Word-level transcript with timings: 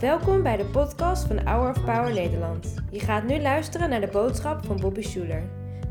Welkom 0.00 0.42
bij 0.42 0.56
de 0.56 0.64
podcast 0.64 1.26
van 1.26 1.46
Hour 1.46 1.70
of 1.70 1.84
Power 1.84 2.12
Nederland. 2.12 2.74
Je 2.90 3.00
gaat 3.00 3.24
nu 3.24 3.40
luisteren 3.40 3.90
naar 3.90 4.00
de 4.00 4.06
boodschap 4.06 4.64
van 4.64 4.80
Bobby 4.80 5.02
Schuler. 5.02 5.42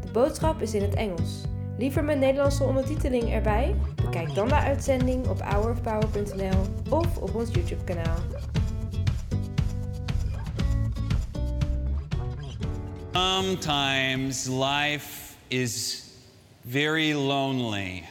De 0.01 0.11
boodschap 0.11 0.61
is 0.61 0.73
in 0.73 0.81
het 0.81 0.93
Engels. 0.93 1.41
Liever 1.77 2.03
met 2.03 2.19
Nederlandse 2.19 2.63
ondertiteling 2.63 3.31
erbij? 3.31 3.75
Bekijk 3.95 4.35
dan 4.35 4.47
de 4.47 4.55
uitzending 4.55 5.27
op 5.27 5.41
hourofpower.nl 5.41 6.61
of 6.89 7.17
op 7.17 7.35
ons 7.35 7.49
YouTube 7.53 7.83
kanaal. 7.83 8.17
Sometimes 13.11 14.47
life 14.47 15.33
is 15.47 16.03
very 16.67 17.13
lonely. 17.13 18.03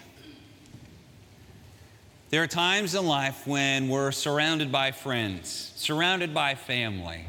There 2.28 2.42
are 2.42 2.48
times 2.48 2.96
in 2.96 3.06
life 3.06 3.46
when 3.46 3.88
we're 3.88 4.10
surrounded 4.10 4.72
by 4.72 4.90
friends, 4.90 5.72
surrounded 5.76 6.34
by 6.34 6.56
family. 6.56 7.24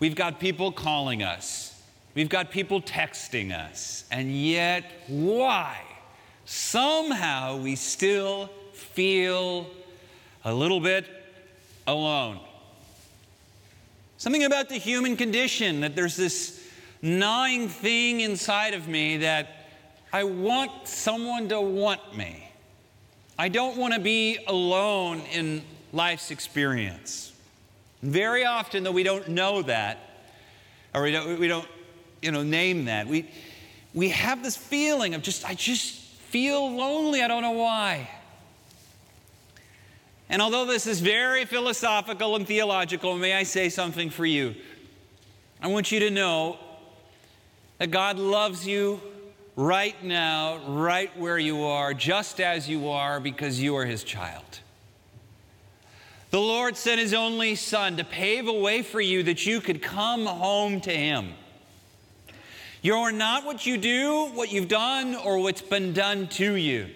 We've 0.00 0.14
got 0.14 0.40
people 0.40 0.72
calling 0.72 1.22
us, 1.22 1.82
we've 2.14 2.30
got 2.30 2.50
people 2.50 2.80
texting 2.80 3.52
us, 3.52 4.04
and 4.10 4.34
yet, 4.34 4.84
why? 5.06 5.82
Somehow 6.46 7.58
we 7.58 7.76
still 7.76 8.48
feel 8.72 9.66
a 10.46 10.54
little 10.54 10.80
bit 10.80 11.04
alone. 11.86 12.40
Something 14.16 14.44
about 14.44 14.70
the 14.70 14.78
human 14.78 15.18
condition 15.18 15.80
that 15.80 15.94
there's 15.94 16.16
this 16.16 16.66
gnawing 17.02 17.68
thing 17.68 18.22
inside 18.22 18.72
of 18.72 18.88
me 18.88 19.18
that 19.18 19.68
I 20.10 20.24
want 20.24 20.88
someone 20.88 21.50
to 21.50 21.60
want 21.60 22.16
me. 22.16 22.47
I 23.38 23.48
don't 23.48 23.76
want 23.76 23.94
to 23.94 24.00
be 24.00 24.38
alone 24.46 25.20
in 25.32 25.62
life's 25.92 26.30
experience. 26.30 27.32
Very 28.02 28.44
often, 28.44 28.82
though, 28.82 28.92
we 28.92 29.04
don't 29.04 29.28
know 29.28 29.62
that, 29.62 29.98
or 30.92 31.02
we 31.02 31.12
don't, 31.12 31.38
we 31.38 31.46
don't 31.46 31.68
you 32.20 32.32
know, 32.32 32.42
name 32.42 32.86
that. 32.86 33.06
We, 33.06 33.30
we 33.94 34.08
have 34.10 34.42
this 34.42 34.56
feeling 34.56 35.14
of 35.14 35.22
just, 35.22 35.48
I 35.48 35.54
just 35.54 35.94
feel 35.94 36.70
lonely. 36.70 37.22
I 37.22 37.28
don't 37.28 37.42
know 37.42 37.52
why. 37.52 38.10
And 40.28 40.42
although 40.42 40.66
this 40.66 40.86
is 40.86 41.00
very 41.00 41.44
philosophical 41.44 42.36
and 42.36 42.46
theological, 42.46 43.16
may 43.16 43.34
I 43.34 43.44
say 43.44 43.68
something 43.68 44.10
for 44.10 44.26
you? 44.26 44.54
I 45.62 45.68
want 45.68 45.90
you 45.90 46.00
to 46.00 46.10
know 46.10 46.58
that 47.78 47.90
God 47.90 48.18
loves 48.18 48.66
you 48.66 49.00
right 49.58 50.04
now, 50.04 50.58
right 50.68 51.10
where 51.18 51.36
you 51.36 51.64
are, 51.64 51.92
just 51.92 52.40
as 52.40 52.68
you 52.68 52.90
are, 52.90 53.18
because 53.18 53.60
you 53.60 53.74
are 53.74 53.84
His 53.84 54.04
child. 54.04 54.60
The 56.30 56.38
Lord 56.38 56.76
sent 56.76 57.00
His 57.00 57.12
only 57.12 57.56
Son 57.56 57.96
to 57.96 58.04
pave 58.04 58.46
a 58.46 58.52
way 58.52 58.82
for 58.82 59.00
you 59.00 59.24
that 59.24 59.46
you 59.46 59.60
could 59.60 59.82
come 59.82 60.26
home 60.26 60.80
to 60.82 60.92
Him. 60.92 61.34
You're 62.82 63.10
not 63.10 63.44
what 63.44 63.66
you 63.66 63.78
do, 63.78 64.26
what 64.26 64.52
you've 64.52 64.68
done, 64.68 65.16
or 65.16 65.38
what's 65.38 65.62
been 65.62 65.92
done 65.92 66.28
to 66.28 66.54
you. 66.54 66.86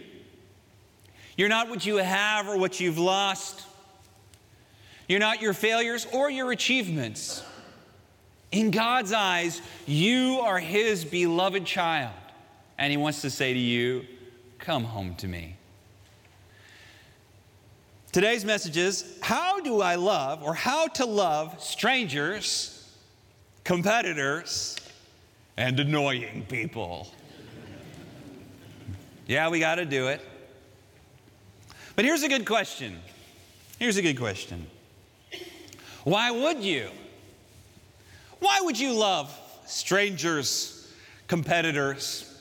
You're 1.36 1.48
not 1.48 1.68
what 1.68 1.84
you 1.84 1.96
have 1.96 2.46
or 2.46 2.56
what 2.56 2.78
you've 2.78 2.98
lost. 2.98 3.66
You're 5.08 5.18
not 5.18 5.42
your 5.42 5.52
failures 5.52 6.06
or 6.12 6.30
your 6.30 6.52
achievements. 6.52 7.44
In 8.52 8.70
God's 8.70 9.12
eyes, 9.12 9.60
you 9.84 10.38
are 10.44 10.60
His 10.60 11.04
beloved 11.04 11.64
child, 11.64 12.12
and 12.82 12.90
He 12.90 12.96
wants 12.96 13.20
to 13.20 13.30
say 13.30 13.52
to 13.52 13.58
you, 13.58 14.04
Come 14.58 14.82
home 14.82 15.14
to 15.16 15.28
me. 15.28 15.54
Today's 18.10 18.44
message 18.44 18.76
is 18.76 19.18
How 19.22 19.60
do 19.60 19.80
I 19.80 19.94
love, 19.94 20.42
or 20.42 20.52
how 20.52 20.88
to 20.88 21.06
love 21.06 21.62
strangers, 21.62 22.92
competitors, 23.62 24.76
and 25.56 25.78
annoying 25.78 26.44
people? 26.48 27.06
Yeah, 29.28 29.48
we 29.48 29.60
got 29.60 29.76
to 29.76 29.84
do 29.84 30.08
it. 30.08 30.20
But 31.94 32.04
here's 32.04 32.24
a 32.24 32.28
good 32.28 32.44
question. 32.44 32.98
Here's 33.78 33.96
a 33.96 34.02
good 34.02 34.18
question. 34.18 34.66
Why 36.02 36.32
would 36.32 36.58
you? 36.58 36.88
Why 38.40 38.58
would 38.60 38.76
you 38.76 38.92
love 38.92 39.32
strangers, 39.66 40.92
competitors, 41.28 42.31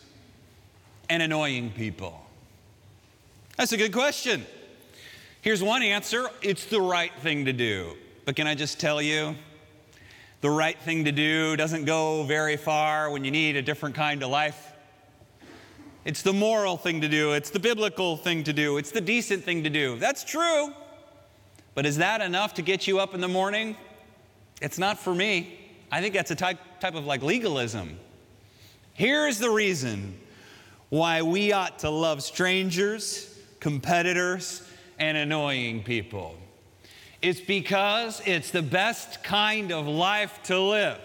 and 1.12 1.22
annoying 1.22 1.72
people? 1.72 2.26
That's 3.58 3.74
a 3.74 3.78
good 3.78 3.92
question. 3.92 4.46
Here's 5.42 5.62
one 5.62 5.84
answer 5.84 6.30
it's 6.42 6.66
the 6.66 6.80
right 6.80 7.12
thing 7.20 7.46
to 7.46 7.54
do. 7.54 7.98
But 8.24 8.38
can 8.38 8.48
I 8.48 8.56
just 8.56 8.80
tell 8.80 9.02
you, 9.02 9.36
the 10.40 10.50
right 10.50 10.80
thing 10.80 11.04
to 11.04 11.12
do 11.12 11.58
doesn't 11.58 11.84
go 11.84 12.24
very 12.24 12.56
far 12.56 13.12
when 13.12 13.26
you 13.26 13.32
need 13.32 13.58
a 13.58 13.62
different 13.62 13.94
kind 13.94 14.24
of 14.24 14.30
life. 14.30 14.72
It's 16.06 16.22
the 16.22 16.32
moral 16.32 16.78
thing 16.78 17.02
to 17.02 17.10
do, 17.10 17.34
it's 17.34 17.50
the 17.50 17.60
biblical 17.60 18.16
thing 18.16 18.46
to 18.46 18.54
do, 18.54 18.78
it's 18.78 18.92
the 18.92 19.02
decent 19.02 19.44
thing 19.44 19.66
to 19.66 19.70
do. 19.70 20.00
That's 20.00 20.24
true. 20.24 20.74
But 21.76 21.86
is 21.86 21.98
that 21.98 22.22
enough 22.22 22.54
to 22.54 22.62
get 22.62 22.88
you 22.88 23.00
up 23.00 23.14
in 23.14 23.20
the 23.20 23.28
morning? 23.28 23.76
It's 24.62 24.80
not 24.80 24.98
for 24.98 25.14
me. 25.14 25.60
I 25.92 26.00
think 26.00 26.14
that's 26.14 26.32
a 26.32 26.36
type, 26.36 26.60
type 26.80 26.96
of 26.96 27.06
like 27.06 27.22
legalism. 27.22 28.00
Here's 28.94 29.40
the 29.40 29.50
reason 29.50 30.18
why 30.91 31.22
we 31.22 31.53
ought 31.53 31.79
to 31.79 31.90
love 31.90 32.22
strangers, 32.22 33.34
competitors, 33.62 34.62
and 35.00 35.18
annoying 35.18 35.84
people. 35.84 36.35
It's 37.22 37.40
because 37.40 38.22
it's 38.25 38.52
the 38.52 38.62
best 38.62 39.24
kind 39.24 39.72
of 39.72 39.88
life 39.88 40.38
to 40.44 40.59
live. 40.59 41.00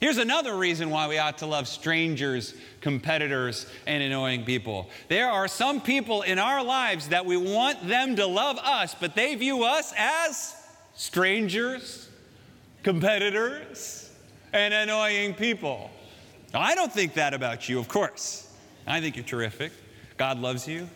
Here's 0.00 0.18
another 0.18 0.56
reason 0.56 0.90
why 0.90 1.06
we 1.06 1.18
ought 1.18 1.38
to 1.38 1.46
love 1.46 1.68
strangers, 1.68 2.52
competitors, 2.80 3.66
and 3.86 4.02
annoying 4.02 4.44
people. 4.44 4.90
There 5.06 5.30
are 5.30 5.46
some 5.46 5.80
people 5.80 6.22
in 6.22 6.40
our 6.40 6.64
lives 6.64 7.10
that 7.10 7.24
we 7.24 7.36
want 7.36 7.86
them 7.86 8.16
to 8.16 8.26
love 8.26 8.58
us, 8.58 8.96
but 8.98 9.14
they 9.14 9.36
view 9.36 9.62
us 9.62 9.94
as 9.96 10.52
strangers, 10.96 12.08
competitors, 12.82 14.10
and 14.52 14.74
annoying 14.74 15.32
people. 15.34 15.92
Now, 16.52 16.60
I 16.60 16.74
don't 16.74 16.92
think 16.92 17.14
that 17.14 17.34
about 17.34 17.68
you, 17.68 17.78
of 17.78 17.86
course. 17.86 18.45
I 18.86 19.00
think 19.00 19.16
you're 19.16 19.24
terrific. 19.24 19.72
God 20.16 20.38
loves 20.38 20.66
you. 20.68 20.88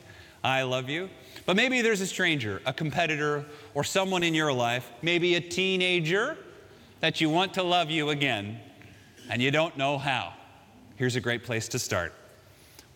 I 0.43 0.63
love 0.63 0.89
you. 0.89 1.11
But 1.45 1.57
maybe 1.57 1.83
there's 1.83 2.01
a 2.01 2.07
stranger, 2.07 2.63
a 2.65 2.73
competitor, 2.73 3.45
or 3.75 3.85
someone 3.85 4.23
in 4.23 4.35
your 4.35 4.53
life, 4.53 4.91
maybe 5.03 5.35
a 5.35 5.41
teenager 5.41 6.37
that 7.01 7.21
you 7.21 7.29
want 7.29 7.55
to 7.55 7.63
love 7.63 7.91
you 7.91 8.11
again, 8.11 8.61
and 9.29 9.43
you 9.43 9.51
don't 9.51 9.77
know 9.77 9.99
how. 9.99 10.33
Here's 10.97 11.17
a 11.17 11.21
great 11.21 11.45
place 11.45 11.69
to 11.69 11.79
start 11.79 12.13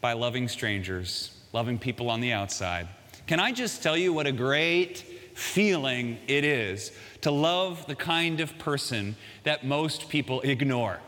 by 0.01 0.13
loving 0.13 0.49
strangers, 0.49 1.37
loving 1.53 1.79
people 1.79 2.11
on 2.11 2.21
the 2.21 2.33
outside. 2.33 2.89
Can 3.27 3.41
I 3.41 3.53
just 3.53 3.83
tell 3.83 3.97
you 3.97 4.13
what 4.13 4.27
a 4.27 4.33
great 4.33 4.99
feeling 5.35 6.19
it 6.29 6.45
is 6.45 6.93
to 7.23 7.31
love 7.31 7.87
the 7.87 7.95
kind 7.95 8.41
of 8.41 8.57
person 8.59 9.17
that 9.45 9.65
most 9.65 10.09
people 10.09 10.43
ignore? 10.43 11.01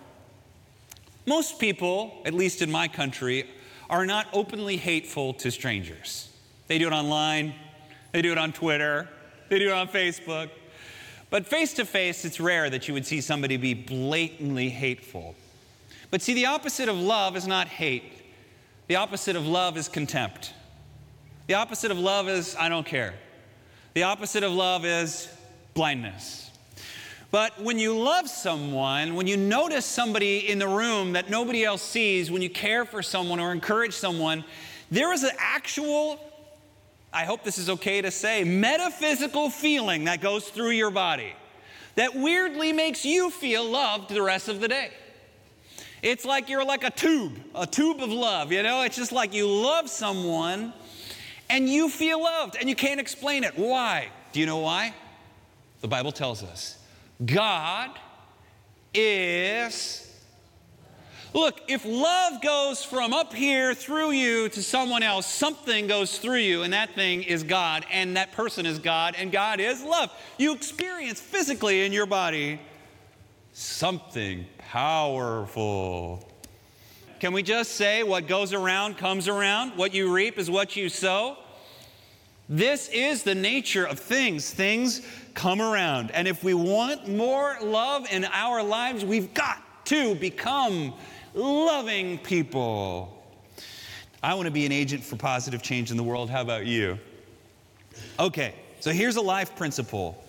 Most 1.27 1.59
people, 1.59 2.23
at 2.25 2.33
least 2.33 2.63
in 2.63 2.71
my 2.71 2.89
country, 2.89 3.47
are 3.89 4.07
not 4.07 4.27
openly 4.33 4.77
hateful 4.77 5.35
to 5.35 5.51
strangers. 5.51 6.29
They 6.67 6.79
do 6.79 6.87
it 6.89 6.93
online, 6.93 7.55
they 8.13 8.23
do 8.23 8.33
it 8.33 8.39
on 8.39 8.53
Twitter, 8.53 9.09
they 9.49 9.59
do 9.59 9.69
it 9.69 9.73
on 9.73 9.89
Facebook. 9.89 10.51
But 11.31 11.47
face 11.47 11.75
to 11.75 11.85
face, 11.85 12.25
it's 12.25 12.41
rare 12.41 12.71
that 12.71 12.89
you 12.89 12.95
would 12.95 13.07
see 13.07 13.21
somebody 13.21 13.57
be 13.57 13.75
blatantly 13.75 14.69
hateful. 14.69 15.35
But 16.11 16.23
see, 16.23 16.35
the 16.35 16.47
opposite 16.47 16.89
of 16.89 16.97
love 16.97 17.37
is 17.37 17.47
not 17.47 17.69
hate, 17.69 18.13
the 18.87 18.97
opposite 18.97 19.37
of 19.37 19.47
love 19.47 19.77
is 19.77 19.89
contempt. 19.89 20.53
The 21.47 21.55
opposite 21.55 21.91
of 21.91 21.99
love 21.99 22.29
is 22.29 22.57
I 22.59 22.69
don't 22.69 22.87
care. 22.87 23.15
The 23.95 24.03
opposite 24.03 24.43
of 24.43 24.53
love 24.53 24.85
is 24.85 25.29
blindness. 25.75 26.46
But 27.31 27.61
when 27.61 27.79
you 27.79 27.99
love 27.99 28.29
someone, 28.29 29.15
when 29.15 29.27
you 29.27 29.37
notice 29.37 29.85
somebody 29.85 30.49
in 30.49 30.59
the 30.59 30.69
room 30.69 31.13
that 31.13 31.29
nobody 31.29 31.65
else 31.65 31.83
sees, 31.83 32.31
when 32.31 32.41
you 32.41 32.51
care 32.51 32.85
for 32.85 33.03
someone 33.03 33.41
or 33.41 33.53
encourage 33.53 33.95
someone, 33.95 34.45
there 34.91 35.13
is 35.13 35.25
an 35.25 35.33
actual, 35.39 36.21
I 37.13 37.25
hope 37.25 37.43
this 37.43 37.59
is 37.59 37.69
okay 37.69 38.01
to 38.01 38.11
say, 38.11 38.45
metaphysical 38.45 39.51
feeling 39.51 40.05
that 40.05 40.21
goes 40.21 40.49
through 40.49 40.71
your 40.71 40.91
body 40.91 41.33
that 41.97 42.15
weirdly 42.15 42.73
makes 42.73 43.05
you 43.05 43.31
feel 43.31 43.65
loved 43.65 44.11
the 44.11 44.23
rest 44.23 44.49
of 44.49 44.61
the 44.61 44.69
day. 44.69 44.91
It's 46.03 46.25
like 46.25 46.49
you're 46.49 46.65
like 46.65 46.85
a 46.85 46.91
tube, 46.91 47.33
a 47.55 47.67
tube 47.67 48.01
of 48.01 48.11
love, 48.11 48.53
you 48.53 48.63
know? 48.63 48.83
It's 48.83 48.97
just 48.97 49.13
like 49.13 49.35
you 49.35 49.49
love 49.51 49.89
someone 49.89 50.73
and 51.51 51.69
you 51.69 51.89
feel 51.89 52.23
loved 52.23 52.57
and 52.61 52.69
you 52.69 52.77
can't 52.77 53.01
explain 53.01 53.45
it. 53.45 53.59
Why? 53.59 54.09
Do 54.33 54.41
you 54.41 54.47
know 54.47 54.59
why? 54.59 54.95
The 55.81 55.89
Bible 55.89 56.13
tells 56.13 56.43
us 56.43 56.79
God 57.25 57.91
is 58.95 60.07
Look, 61.37 61.61
if 61.69 61.85
love 61.85 62.41
goes 62.41 62.83
from 62.83 63.13
up 63.13 63.35
here 63.35 63.75
through 63.75 64.13
you 64.13 64.49
to 64.49 64.63
someone 64.63 65.03
else, 65.03 65.27
something 65.27 65.87
goes 65.87 66.17
through 66.19 66.39
you, 66.39 66.63
and 66.63 66.73
that 66.73 66.95
thing 66.95 67.23
is 67.23 67.43
God, 67.43 67.85
and 67.93 68.17
that 68.17 68.33
person 68.33 68.65
is 68.65 68.79
God, 68.79 69.15
and 69.19 69.31
God 69.31 69.61
is 69.61 69.83
love. 69.83 70.11
You 70.39 70.55
experience 70.55 71.21
physically 71.21 71.85
in 71.85 71.93
your 71.93 72.07
body 72.07 72.59
something 73.53 74.47
powerful. 74.57 76.27
Can 77.21 77.35
we 77.35 77.43
just 77.43 77.73
say 77.73 78.03
what 78.03 78.29
goes 78.29 78.55
around 78.55 78.97
comes 78.97 79.29
around? 79.29 79.73
What 79.77 79.93
you 79.93 80.11
reap 80.11 80.39
is 80.39 80.51
what 80.51 80.75
you 80.75 80.89
sow? 80.89 81.37
This 82.49 82.89
is 82.89 83.25
the 83.25 83.35
nature 83.35 83.85
of 83.85 83.99
things. 83.99 84.51
Things 84.51 85.03
come 85.37 85.61
around. 85.61 86.11
And 86.11 86.27
if 86.27 86.43
we 86.43 86.55
want 86.55 87.07
more 87.07 87.57
love 87.63 88.11
in 88.11 88.25
our 88.25 88.63
lives, 88.63 89.05
we've 89.05 89.33
got 89.35 89.63
to 89.87 90.17
become 90.17 90.93
loving 91.35 92.19
people. 92.19 93.13
I 94.23 94.35
want 94.35 94.47
to 94.47 94.53
be 94.53 94.67
an 94.67 94.73
agent 94.73 95.05
for 95.05 95.15
positive 95.15 95.63
change 95.63 95.93
in 95.93 95.97
the 95.97 96.03
world. 96.03 96.29
How 96.29 96.41
about 96.41 96.67
you? 96.67 96.99
Okay, 98.19 98.55
so 98.81 98.91
here's 98.91 99.17
a 99.17 99.21
life 99.21 99.55
principle 99.55 100.21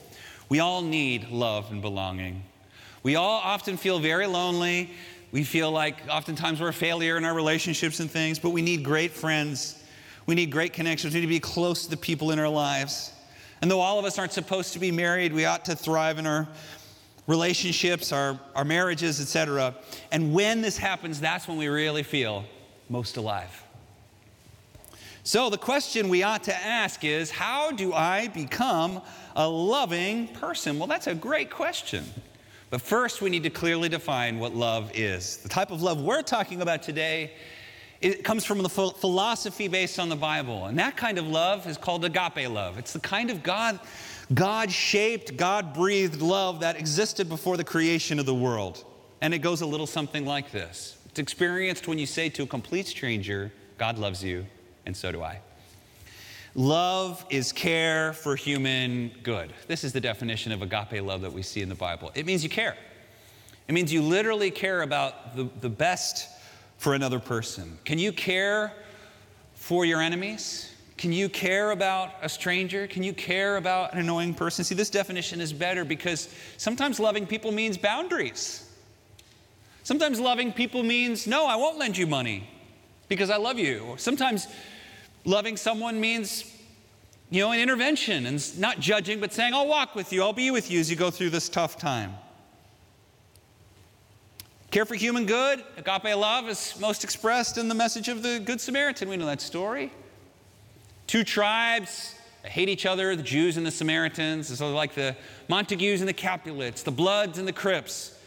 we 0.50 0.60
all 0.60 0.82
need 0.82 1.30
love 1.30 1.72
and 1.72 1.82
belonging. 1.82 2.44
We 3.04 3.16
all 3.16 3.42
often 3.44 3.78
feel 3.78 4.00
very 4.00 4.28
lonely. 4.28 4.92
We 5.32 5.44
feel 5.44 5.72
like 5.72 5.96
oftentimes 6.10 6.62
we're 6.62 6.70
a 6.70 6.74
failure 6.74 7.18
in 7.18 7.26
our 7.26 7.34
relationships 7.34 8.00
and 8.00 8.10
things, 8.10 8.40
but 8.40 8.52
we 8.52 8.62
need 8.62 8.84
great 8.84 9.12
friends. 9.12 9.84
We 10.26 10.36
need 10.36 10.52
great 10.52 10.74
connections. 10.74 11.14
We 11.14 11.22
need 11.22 11.26
to 11.26 11.30
be 11.30 11.40
close 11.40 11.84
to 11.84 11.90
the 11.90 11.98
people 11.98 12.32
in 12.32 12.40
our 12.40 12.50
lives. 12.50 13.12
And 13.62 13.72
though 13.72 13.80
all 13.80 14.00
of 14.00 14.06
us 14.06 14.20
aren't 14.20 14.34
supposed 14.34 14.74
to 14.74 14.80
be 14.80 14.92
married, 14.92 15.34
we 15.34 15.46
ought 15.46 15.66
to 15.66 15.76
thrive 15.76 16.20
in 16.20 16.28
our 16.28 16.48
relationships, 17.26 18.12
our, 18.12 18.40
our 18.56 18.64
marriages, 18.64 19.20
etc. 19.20 19.76
And 20.12 20.34
when 20.34 20.62
this 20.62 20.78
happens, 20.78 21.20
that's 21.20 21.48
when 21.48 21.58
we 21.58 21.68
really 21.68 22.04
feel 22.04 22.46
most 22.90 23.18
alive. 23.18 23.64
So 25.24 25.50
the 25.50 25.58
question 25.58 26.08
we 26.08 26.24
ought 26.24 26.44
to 26.44 26.56
ask 26.56 27.04
is 27.04 27.30
how 27.30 27.72
do 27.72 27.94
I 27.94 28.30
become 28.30 29.02
a 29.36 29.48
loving 29.48 30.30
person? 30.30 30.80
Well, 30.80 30.88
that's 30.88 31.08
a 31.08 31.16
great 31.16 31.50
question. 31.50 32.06
But 32.70 32.82
first, 32.82 33.22
we 33.22 33.30
need 33.30 33.44
to 33.44 33.50
clearly 33.50 33.90
define 33.90 34.40
what 34.40 34.56
love 34.56 34.92
is. 34.94 35.38
The 35.38 35.50
type 35.50 35.72
of 35.72 35.82
love 35.82 36.02
we're 36.02 36.22
talking 36.22 36.62
about 36.62 36.82
today 36.82 37.32
it 38.02 38.24
comes 38.24 38.46
from 38.46 38.62
the 38.62 38.70
philosophy 38.70 39.68
based 39.68 40.00
on 40.00 40.10
the 40.10 40.16
Bible. 40.16 40.66
And 40.66 40.78
that 40.80 40.96
kind 40.96 41.18
of 41.18 41.28
love 41.28 41.68
is 41.68 41.78
called 41.78 42.06
agape 42.06 42.50
love. 42.50 42.78
It's 42.78 42.94
the 42.94 43.00
kind 43.00 43.30
of 43.30 43.44
God 43.44 43.80
God 44.34 44.70
shaped, 44.72 45.38
God 45.38 45.74
breathed 45.74 46.22
love 46.22 46.60
that 46.60 46.78
existed 46.78 47.30
before 47.30 47.56
the 47.56 47.64
creation 47.64 48.20
of 48.20 48.26
the 48.26 48.36
world. 48.36 48.84
And 49.22 49.34
it 49.34 49.40
goes 49.40 49.62
a 49.62 49.66
little 49.66 49.88
something 49.88 50.26
like 50.26 50.52
this 50.52 50.98
It's 51.06 51.20
experienced 51.20 51.88
when 51.88 51.98
you 51.98 52.06
say 52.06 52.30
to 52.30 52.44
a 52.44 52.48
complete 52.48 52.88
stranger, 52.88 53.52
God 53.78 53.98
loves 53.98 54.24
you, 54.24 54.46
and 54.86 54.96
so 54.96 55.12
do 55.12 55.24
I. 55.24 55.40
Love 56.56 57.24
is 57.30 57.52
care 57.52 58.14
for 58.14 58.36
human 58.36 59.12
good. 59.22 59.54
This 59.68 59.84
is 59.84 59.94
the 59.94 60.02
definition 60.02 60.52
of 60.52 60.62
agape 60.62 61.04
love 61.04 61.22
that 61.22 61.32
we 61.32 61.44
see 61.44 61.62
in 61.62 61.70
the 61.70 61.76
Bible. 61.76 62.12
It 62.16 62.26
means 62.26 62.44
you 62.44 62.50
care. 62.50 62.76
It 63.68 63.74
means 63.74 63.94
you 63.94 64.02
literally 64.02 64.50
care 64.50 64.82
about 64.82 65.36
the, 65.36 65.50
the 65.62 65.70
best 65.70 66.30
for 66.78 66.94
another 66.94 67.20
person. 67.20 67.78
Can 67.86 68.00
you 68.00 68.12
care 68.12 68.72
for 69.54 69.86
your 69.86 70.02
enemies? 70.02 70.74
Can 70.98 71.12
you 71.12 71.30
care 71.30 71.72
about 71.72 72.14
a 72.22 72.30
stranger? 72.30 72.88
Can 72.88 73.04
you 73.04 73.14
care 73.14 73.58
about 73.58 73.94
an 73.94 74.00
annoying 74.00 74.34
person? 74.34 74.66
See, 74.66 74.74
this 74.74 74.90
definition 74.90 75.42
is 75.42 75.54
better 75.54 75.86
because 75.86 76.34
sometimes 76.58 77.00
loving 77.00 77.28
people 77.28 77.52
means 77.52 77.78
boundaries. 77.78 78.64
Sometimes 79.84 80.20
loving 80.20 80.52
people 80.52 80.84
means, 80.84 81.28
no, 81.28 81.46
I 81.46 81.56
won't 81.56 81.78
lend 81.78 81.98
you 81.98 82.08
money 82.08 82.50
because 83.08 83.30
I 83.30 83.38
love 83.38 83.60
you. 83.60 83.96
Sometimes 83.98 84.48
loving 85.24 85.56
someone 85.56 86.00
means, 86.00 86.52
you 87.30 87.42
know, 87.42 87.52
an 87.52 87.60
intervention 87.60 88.26
and 88.26 88.60
not 88.60 88.80
judging, 88.80 89.20
but 89.20 89.32
saying, 89.32 89.54
I'll 89.54 89.68
walk 89.68 89.96
with 89.96 90.12
you, 90.12 90.24
I'll 90.24 90.34
be 90.34 90.52
with 90.52 90.72
you 90.72 90.80
as 90.80 90.90
you 90.90 90.96
go 90.96 91.12
through 91.12 91.30
this 91.30 91.48
tough 91.48 91.78
time. 91.78 92.16
Care 94.70 94.86
for 94.86 94.96
human 94.96 95.26
good, 95.26 95.64
agape 95.78 96.14
love, 96.18 96.50
is 96.50 96.78
most 96.78 97.06
expressed 97.06 97.58
in 97.58 97.70
the 97.70 97.76
message 97.76 98.10
of 98.10 98.22
the 98.22 98.40
Good 98.40 98.60
Samaritan. 98.60 99.08
We 99.08 99.16
know 99.16 99.26
that 99.26 99.40
story. 99.40 99.94
Two 101.08 101.24
tribes 101.24 102.16
hate 102.44 102.68
each 102.68 102.86
other, 102.86 103.16
the 103.16 103.24
Jews 103.24 103.56
and 103.56 103.66
the 103.66 103.72
Samaritans. 103.72 104.52
It's 104.52 104.60
like 104.60 104.94
the 104.94 105.16
Montagues 105.48 106.02
and 106.02 106.08
the 106.08 106.14
Capulets, 106.14 106.84
the 106.84 106.92
Bloods 106.92 107.38
and 107.38 107.48
the 107.48 107.54
Crips. 107.54 108.20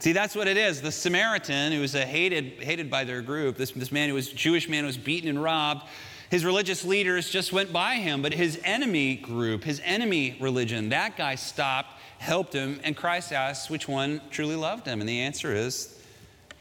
See, 0.00 0.10
that's 0.10 0.34
what 0.34 0.48
it 0.48 0.56
is. 0.56 0.82
The 0.82 0.90
Samaritan, 0.90 1.70
who 1.70 1.80
was 1.80 1.92
hated, 1.92 2.62
hated 2.64 2.90
by 2.90 3.04
their 3.04 3.22
group, 3.22 3.56
this, 3.56 3.70
this 3.70 3.92
man 3.92 4.08
who 4.08 4.16
was 4.16 4.32
a 4.32 4.34
Jewish 4.34 4.68
man 4.68 4.82
who 4.82 4.88
was 4.88 4.98
beaten 4.98 5.28
and 5.30 5.40
robbed, 5.40 5.86
his 6.30 6.44
religious 6.44 6.84
leaders 6.84 7.30
just 7.30 7.52
went 7.52 7.72
by 7.72 7.94
him, 7.94 8.22
but 8.22 8.34
his 8.34 8.60
enemy 8.64 9.14
group, 9.14 9.62
his 9.62 9.80
enemy 9.84 10.36
religion, 10.40 10.88
that 10.88 11.16
guy 11.16 11.36
stopped, 11.36 11.95
helped 12.18 12.52
him, 12.52 12.80
and 12.82 12.96
Christ 12.96 13.32
asks 13.32 13.70
which 13.70 13.88
one 13.88 14.20
truly 14.30 14.56
loved 14.56 14.86
him. 14.86 15.00
And 15.00 15.08
the 15.08 15.20
answer 15.20 15.54
is 15.54 15.98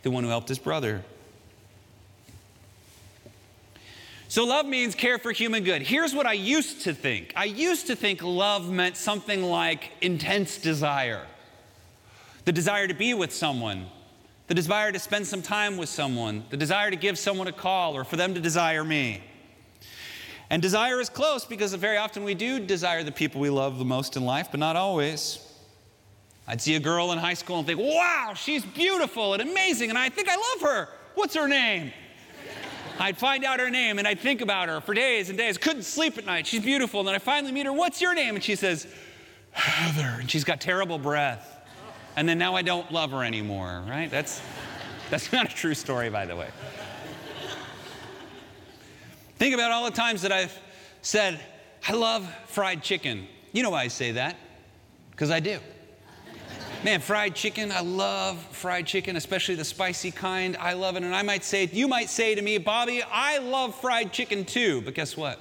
the 0.04 0.12
one 0.12 0.24
who 0.24 0.30
helped 0.30 0.50
his 0.50 0.60
brother. 0.60 1.04
So, 4.28 4.44
love 4.44 4.66
means 4.66 4.96
care 4.96 5.18
for 5.18 5.32
human 5.32 5.64
good. 5.64 5.82
Here's 5.82 6.14
what 6.14 6.26
I 6.26 6.34
used 6.34 6.82
to 6.82 6.94
think 6.94 7.34
I 7.36 7.46
used 7.46 7.88
to 7.88 7.96
think 7.96 8.22
love 8.22 8.70
meant 8.70 8.98
something 8.98 9.44
like 9.44 9.92
intense 10.02 10.58
desire 10.58 11.26
the 12.46 12.52
desire 12.52 12.88
to 12.88 12.94
be 12.94 13.14
with 13.14 13.34
someone, 13.34 13.88
the 14.48 14.54
desire 14.54 14.92
to 14.92 15.00
spend 15.00 15.26
some 15.26 15.42
time 15.42 15.78
with 15.78 15.90
someone, 15.90 16.46
the 16.52 16.58
desire 16.58 16.92
to 16.92 16.96
give 16.96 17.18
someone 17.18 17.48
a 17.48 17.52
call 17.52 17.96
or 17.96 18.04
for 18.04 18.18
them 18.18 18.36
to 18.36 18.40
desire 18.40 18.84
me. 18.84 19.24
And 20.50 20.62
desire 20.62 21.02
is 21.02 21.10
close 21.10 21.44
because 21.44 21.74
very 21.74 21.98
often 21.98 22.24
we 22.24 22.36
do 22.36 22.60
desire 22.60 23.04
the 23.04 23.12
people 23.12 23.42
we 23.42 23.50
love 23.50 23.80
the 23.80 23.86
most 23.86 24.16
in 24.16 24.26
life, 24.26 24.50
but 24.52 24.60
not 24.60 24.76
always. 24.76 25.45
I'd 26.48 26.62
see 26.62 26.76
a 26.76 26.80
girl 26.80 27.12
in 27.12 27.18
high 27.18 27.34
school 27.34 27.58
and 27.58 27.68
think, 27.68 27.80
wow, 27.80 28.34
she's 28.36 28.64
beautiful 28.64 29.34
and 29.34 29.42
amazing, 29.42 29.90
and 29.90 29.98
I 29.98 30.10
think 30.10 30.30
I 30.30 30.36
love 30.36 30.62
her. 30.70 30.90
What's 31.16 31.36
her 31.36 31.48
name? 31.48 31.92
I'd 33.00 33.18
find 33.18 33.44
out 33.44 33.60
her 33.60 33.70
name 33.70 34.00
and 34.00 34.08
I'd 34.08 34.20
think 34.20 34.42
about 34.42 34.70
her 34.70 34.80
for 34.80 34.94
days 34.94 35.30
and 35.30 35.38
days. 35.38 35.58
Couldn't 35.58 35.84
sleep 35.84 36.18
at 36.18 36.26
night. 36.26 36.48
She's 36.48 36.64
beautiful. 36.64 37.02
And 37.02 37.08
then 37.08 37.16
I 37.16 37.20
finally 37.20 37.52
meet 37.52 37.66
her. 37.66 37.74
What's 37.74 38.02
your 38.02 38.14
name? 38.14 38.36
And 38.36 38.44
she 38.44 38.56
says, 38.56 38.88
Heather. 39.52 40.18
And 40.20 40.30
she's 40.30 40.44
got 40.44 40.62
terrible 40.62 40.98
breath. 40.98 41.52
And 42.16 42.28
then 42.28 42.38
now 42.38 42.56
I 42.56 42.62
don't 42.62 42.90
love 42.92 43.12
her 43.12 43.24
anymore, 43.24 43.84
right? 43.88 44.10
That's, 44.10 44.42
that's 45.10 45.32
not 45.34 45.52
a 45.52 45.56
true 45.56 45.74
story, 45.74 46.10
by 46.10 46.26
the 46.26 46.36
way. 46.36 46.50
Think 49.38 49.54
about 49.54 49.72
all 49.72 49.84
the 49.84 49.92
times 49.92 50.22
that 50.22 50.32
I've 50.32 50.58
said, 51.02 51.40
I 51.88 51.94
love 51.94 52.34
fried 52.48 52.82
chicken. 52.82 53.28
You 53.52 53.64
know 53.64 53.72
why 53.72 53.84
I 53.84 53.88
say 53.90 54.14
that? 54.14 54.38
Because 55.12 55.32
I 55.32 55.42
do. 55.42 55.60
Man, 56.86 57.02
fried 57.02 57.34
chicken, 57.34 57.72
I 57.72 57.80
love 57.80 58.40
fried 58.52 58.86
chicken, 58.86 59.16
especially 59.16 59.56
the 59.56 59.66
spicy 59.66 60.12
kind. 60.12 60.56
I 60.56 60.74
love 60.74 60.96
it. 60.96 61.02
And 61.02 61.16
I 61.16 61.24
might 61.24 61.44
say, 61.44 61.68
you 61.74 61.88
might 61.88 62.12
say 62.12 62.36
to 62.36 62.42
me, 62.44 62.60
Bobby, 62.60 63.02
I 63.02 63.40
love 63.40 63.74
fried 63.74 64.14
chicken 64.14 64.46
too. 64.46 64.82
But 64.82 64.94
guess 64.94 65.18
what? 65.18 65.40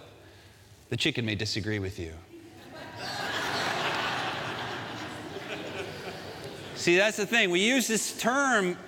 The 0.88 0.96
chicken 0.96 1.26
may 1.26 1.34
disagree 1.34 1.78
with 1.78 1.98
you. 1.98 2.14
See, 6.76 6.96
that's 6.96 7.18
the 7.18 7.26
thing. 7.26 7.50
We 7.50 7.60
use 7.60 7.86
this 7.86 8.18
term 8.18 8.78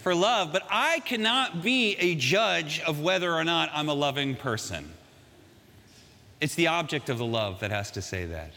for 0.00 0.14
love, 0.14 0.52
but 0.52 0.66
I 0.68 1.00
cannot 1.06 1.62
be 1.62 1.94
a 1.94 2.16
judge 2.16 2.80
of 2.80 3.00
whether 3.00 3.32
or 3.32 3.44
not 3.44 3.70
I'm 3.72 3.88
a 3.88 3.94
loving 3.94 4.36
person. 4.36 4.92
It's 6.42 6.54
the 6.54 6.66
object 6.66 7.08
of 7.08 7.16
the 7.16 7.24
love 7.24 7.60
that 7.60 7.70
has 7.70 7.90
to 7.92 8.02
say 8.02 8.26
that. 8.26 8.52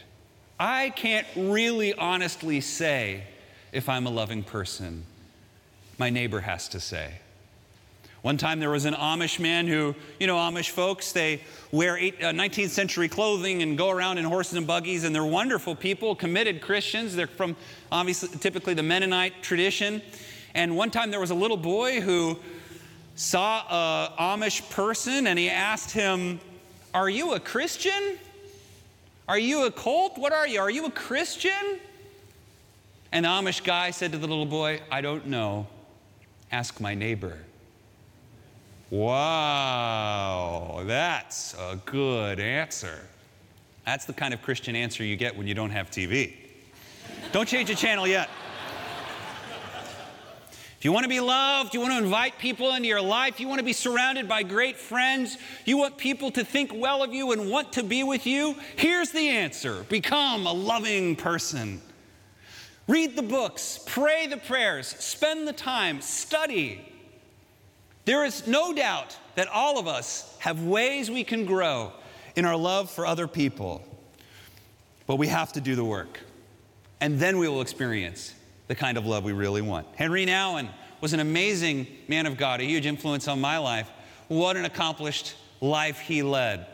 I 0.60 0.90
can't 0.90 1.26
really 1.34 1.94
honestly 1.94 2.60
say 2.60 3.22
if 3.72 3.88
I'm 3.88 4.06
a 4.06 4.10
loving 4.10 4.42
person. 4.42 5.04
My 5.98 6.10
neighbor 6.10 6.40
has 6.40 6.68
to 6.68 6.80
say. 6.80 7.14
One 8.22 8.36
time 8.36 8.58
there 8.58 8.70
was 8.70 8.84
an 8.84 8.94
Amish 8.94 9.38
man 9.38 9.68
who, 9.68 9.94
you 10.18 10.26
know, 10.26 10.36
Amish 10.36 10.70
folks, 10.70 11.12
they 11.12 11.40
wear 11.70 11.96
eight, 11.96 12.22
uh, 12.22 12.32
19th 12.32 12.70
century 12.70 13.08
clothing 13.08 13.62
and 13.62 13.78
go 13.78 13.90
around 13.90 14.18
in 14.18 14.24
horses 14.24 14.54
and 14.54 14.66
buggies, 14.66 15.04
and 15.04 15.14
they're 15.14 15.24
wonderful 15.24 15.76
people, 15.76 16.16
committed 16.16 16.60
Christians. 16.60 17.14
They're 17.14 17.28
from 17.28 17.54
obviously, 17.92 18.28
typically 18.38 18.74
the 18.74 18.82
Mennonite 18.82 19.42
tradition. 19.42 20.02
And 20.54 20.76
one 20.76 20.90
time 20.90 21.10
there 21.12 21.20
was 21.20 21.30
a 21.30 21.34
little 21.34 21.56
boy 21.56 22.00
who 22.00 22.38
saw 23.14 23.60
a 23.68 24.14
Amish 24.18 24.68
person 24.70 25.28
and 25.28 25.38
he 25.38 25.48
asked 25.48 25.92
him, 25.92 26.40
Are 26.92 27.08
you 27.08 27.34
a 27.34 27.40
Christian? 27.40 28.18
Are 29.28 29.38
you 29.38 29.66
a 29.66 29.70
cult? 29.70 30.18
What 30.18 30.32
are 30.32 30.46
you? 30.48 30.60
Are 30.60 30.70
you 30.70 30.86
a 30.86 30.90
Christian? 30.90 31.78
An 33.12 33.24
Amish 33.24 33.64
guy 33.64 33.90
said 33.90 34.12
to 34.12 34.18
the 34.18 34.26
little 34.26 34.46
boy, 34.46 34.80
I 34.90 35.00
don't 35.00 35.26
know. 35.26 35.66
Ask 36.52 36.80
my 36.80 36.94
neighbor. 36.94 37.38
Wow, 38.90 40.82
that's 40.84 41.54
a 41.54 41.78
good 41.84 42.40
answer. 42.40 43.00
That's 43.84 44.04
the 44.06 44.12
kind 44.14 44.32
of 44.32 44.42
Christian 44.42 44.74
answer 44.76 45.04
you 45.04 45.16
get 45.16 45.36
when 45.36 45.46
you 45.46 45.54
don't 45.54 45.70
have 45.70 45.90
TV. 45.90 46.34
don't 47.32 47.48
change 47.48 47.68
the 47.68 47.74
channel 47.74 48.06
yet. 48.06 48.28
If 50.78 50.84
you 50.84 50.92
want 50.92 51.04
to 51.04 51.08
be 51.08 51.20
loved, 51.20 51.74
you 51.74 51.80
want 51.80 51.92
to 51.92 51.98
invite 51.98 52.38
people 52.38 52.74
into 52.74 52.86
your 52.86 53.00
life, 53.00 53.40
you 53.40 53.48
want 53.48 53.58
to 53.58 53.64
be 53.64 53.72
surrounded 53.72 54.28
by 54.28 54.44
great 54.44 54.76
friends, 54.76 55.36
you 55.64 55.76
want 55.76 55.98
people 55.98 56.30
to 56.30 56.44
think 56.44 56.70
well 56.72 57.02
of 57.02 57.12
you 57.12 57.32
and 57.32 57.50
want 57.50 57.72
to 57.72 57.82
be 57.82 58.04
with 58.04 58.26
you, 58.26 58.54
here's 58.76 59.10
the 59.10 59.28
answer 59.28 59.82
become 59.88 60.46
a 60.46 60.52
loving 60.52 61.16
person. 61.16 61.82
Read 62.88 63.16
the 63.16 63.22
books, 63.22 63.78
pray 63.86 64.26
the 64.26 64.38
prayers, 64.38 64.86
spend 64.86 65.46
the 65.46 65.52
time, 65.52 66.00
study. 66.00 66.90
There 68.06 68.24
is 68.24 68.46
no 68.46 68.72
doubt 68.72 69.16
that 69.34 69.46
all 69.48 69.78
of 69.78 69.86
us 69.86 70.34
have 70.40 70.62
ways 70.62 71.10
we 71.10 71.22
can 71.22 71.44
grow 71.44 71.92
in 72.34 72.46
our 72.46 72.56
love 72.56 72.90
for 72.90 73.04
other 73.04 73.28
people, 73.28 73.84
but 75.06 75.16
we 75.16 75.26
have 75.26 75.52
to 75.52 75.60
do 75.60 75.74
the 75.74 75.84
work. 75.84 76.20
And 77.02 77.20
then 77.20 77.36
we 77.36 77.46
will 77.46 77.60
experience 77.60 78.34
the 78.68 78.74
kind 78.74 78.96
of 78.96 79.04
love 79.04 79.22
we 79.22 79.32
really 79.32 79.62
want. 79.62 79.86
Henri 79.96 80.24
Nouwen 80.24 80.70
was 81.02 81.12
an 81.12 81.20
amazing 81.20 81.86
man 82.08 82.24
of 82.24 82.38
God, 82.38 82.60
a 82.60 82.64
huge 82.64 82.86
influence 82.86 83.28
on 83.28 83.38
my 83.38 83.58
life. 83.58 83.90
What 84.28 84.56
an 84.56 84.64
accomplished 84.64 85.36
life 85.60 86.00
he 86.00 86.22
led. 86.22 86.66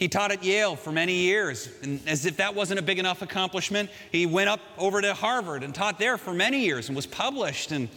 He 0.00 0.08
taught 0.08 0.32
at 0.32 0.42
Yale 0.42 0.76
for 0.76 0.92
many 0.92 1.12
years, 1.12 1.68
and 1.82 2.00
as 2.08 2.24
if 2.24 2.38
that 2.38 2.54
wasn't 2.54 2.80
a 2.80 2.82
big 2.82 2.98
enough 2.98 3.20
accomplishment, 3.20 3.90
he 4.10 4.24
went 4.24 4.48
up 4.48 4.60
over 4.78 5.02
to 5.02 5.12
Harvard 5.12 5.62
and 5.62 5.74
taught 5.74 5.98
there 5.98 6.16
for 6.16 6.32
many 6.32 6.60
years 6.60 6.88
and 6.88 6.96
was 6.96 7.04
published 7.04 7.70
and 7.70 7.90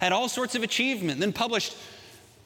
had 0.00 0.12
all 0.12 0.28
sorts 0.28 0.54
of 0.54 0.62
achievement, 0.62 1.14
and 1.14 1.22
then 1.22 1.32
published 1.32 1.76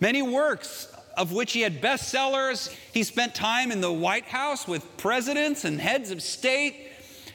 many 0.00 0.23
works 0.23 0.88
of 1.14 1.31
which 1.31 1.52
he 1.52 1.61
had 1.61 1.83
bestsellers. 1.83 2.75
He 2.95 3.02
spent 3.02 3.35
time 3.35 3.71
in 3.71 3.83
the 3.83 3.92
White 3.92 4.25
House 4.25 4.66
with 4.66 4.97
presidents 4.97 5.66
and 5.66 5.78
heads 5.78 6.11
of 6.11 6.23
state. 6.23 6.88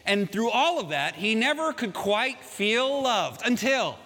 And 0.04 0.32
through 0.32 0.50
all 0.50 0.80
of 0.80 0.90
that, 0.90 1.14
he 1.14 1.36
never 1.36 1.74
could 1.74 1.94
quite 1.94 2.44
feel 2.44 3.04
loved 3.04 3.44
until, 3.46 4.00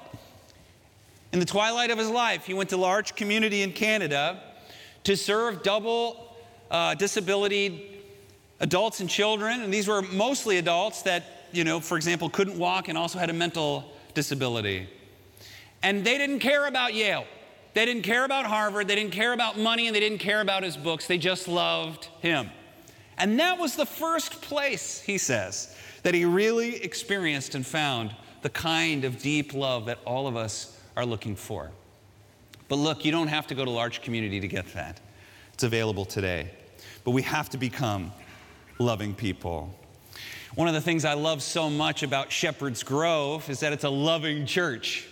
in 1.32 1.40
the 1.40 1.46
twilight 1.46 1.90
of 1.90 1.98
his 1.98 2.10
life, 2.10 2.46
he 2.46 2.54
went 2.54 2.70
to 2.72 2.76
a 2.76 2.80
L'Arche 2.80 3.16
community 3.16 3.62
in 3.62 3.72
Canada 3.72 4.44
to 5.06 5.16
serve 5.16 5.64
double 5.64 6.28
uh, 6.72 6.96
disability 6.96 8.02
adults 8.62 9.02
and 9.02 9.10
children. 9.10 9.62
And 9.62 9.72
these 9.72 9.88
were 9.88 10.02
mostly 10.02 10.58
adults 10.58 11.04
that, 11.04 11.48
you 11.52 11.64
know, 11.64 11.80
for 11.80 11.98
example, 11.98 12.30
couldn't 12.30 12.58
walk 12.58 12.88
and 12.88 12.98
also 12.98 13.20
had 13.20 13.30
a 13.30 13.34
mental 13.34 13.92
disability. 14.14 14.90
And 15.84 16.04
they 16.04 16.18
didn't 16.18 16.40
care 16.40 16.66
about 16.68 16.94
Yale. 16.94 17.26
They 17.74 17.86
didn't 17.86 18.04
care 18.04 18.26
about 18.26 18.46
Harvard. 18.46 18.88
They 18.88 18.96
didn't 18.96 19.14
care 19.14 19.34
about 19.34 19.58
money 19.58 19.88
and 19.88 19.96
they 19.96 20.00
didn't 20.00 20.20
care 20.20 20.42
about 20.42 20.64
his 20.64 20.78
books. 20.78 21.08
They 21.08 21.18
just 21.18 21.48
loved 21.48 22.06
him. 22.22 22.50
And 23.18 23.40
that 23.40 23.60
was 23.60 23.76
the 23.76 23.86
first 23.86 24.42
place, 24.42 25.00
he 25.02 25.18
says, 25.18 25.76
that 26.04 26.14
he 26.14 26.26
really 26.26 26.84
experienced 26.84 27.56
and 27.56 27.66
found 27.66 28.16
the 28.42 28.50
kind 28.50 29.06
of 29.06 29.22
deep 29.22 29.54
love 29.54 29.86
that 29.86 30.00
all 30.06 30.28
of 30.28 30.36
us 30.36 30.80
are 30.98 31.06
looking 31.06 31.36
for. 31.36 31.72
But 32.68 32.78
look, 32.78 33.06
you 33.06 33.12
don't 33.12 33.28
have 33.28 33.48
to 33.48 33.56
go 33.56 33.64
to 33.64 33.70
L'Arche 33.70 34.02
community 34.02 34.40
to 34.40 34.48
get 34.48 34.74
that. 34.74 35.00
It's 35.54 35.64
available 35.64 36.06
today. 36.06 36.50
But 37.04 37.12
we 37.12 37.22
have 37.24 37.50
to 37.50 37.58
become 37.58 38.12
loving 38.80 39.14
people. 39.14 39.74
One 40.56 40.68
of 40.68 40.74
the 40.74 40.82
things 40.82 41.06
I 41.06 41.14
love 41.14 41.42
so 41.42 41.70
much 41.70 42.04
about 42.04 42.32
Shepherd's 42.32 42.84
Grove 42.84 43.50
is 43.50 43.62
that 43.62 43.74
it's 43.74 43.86
a 43.86 43.90
loving 43.90 44.46
church. 44.46 45.08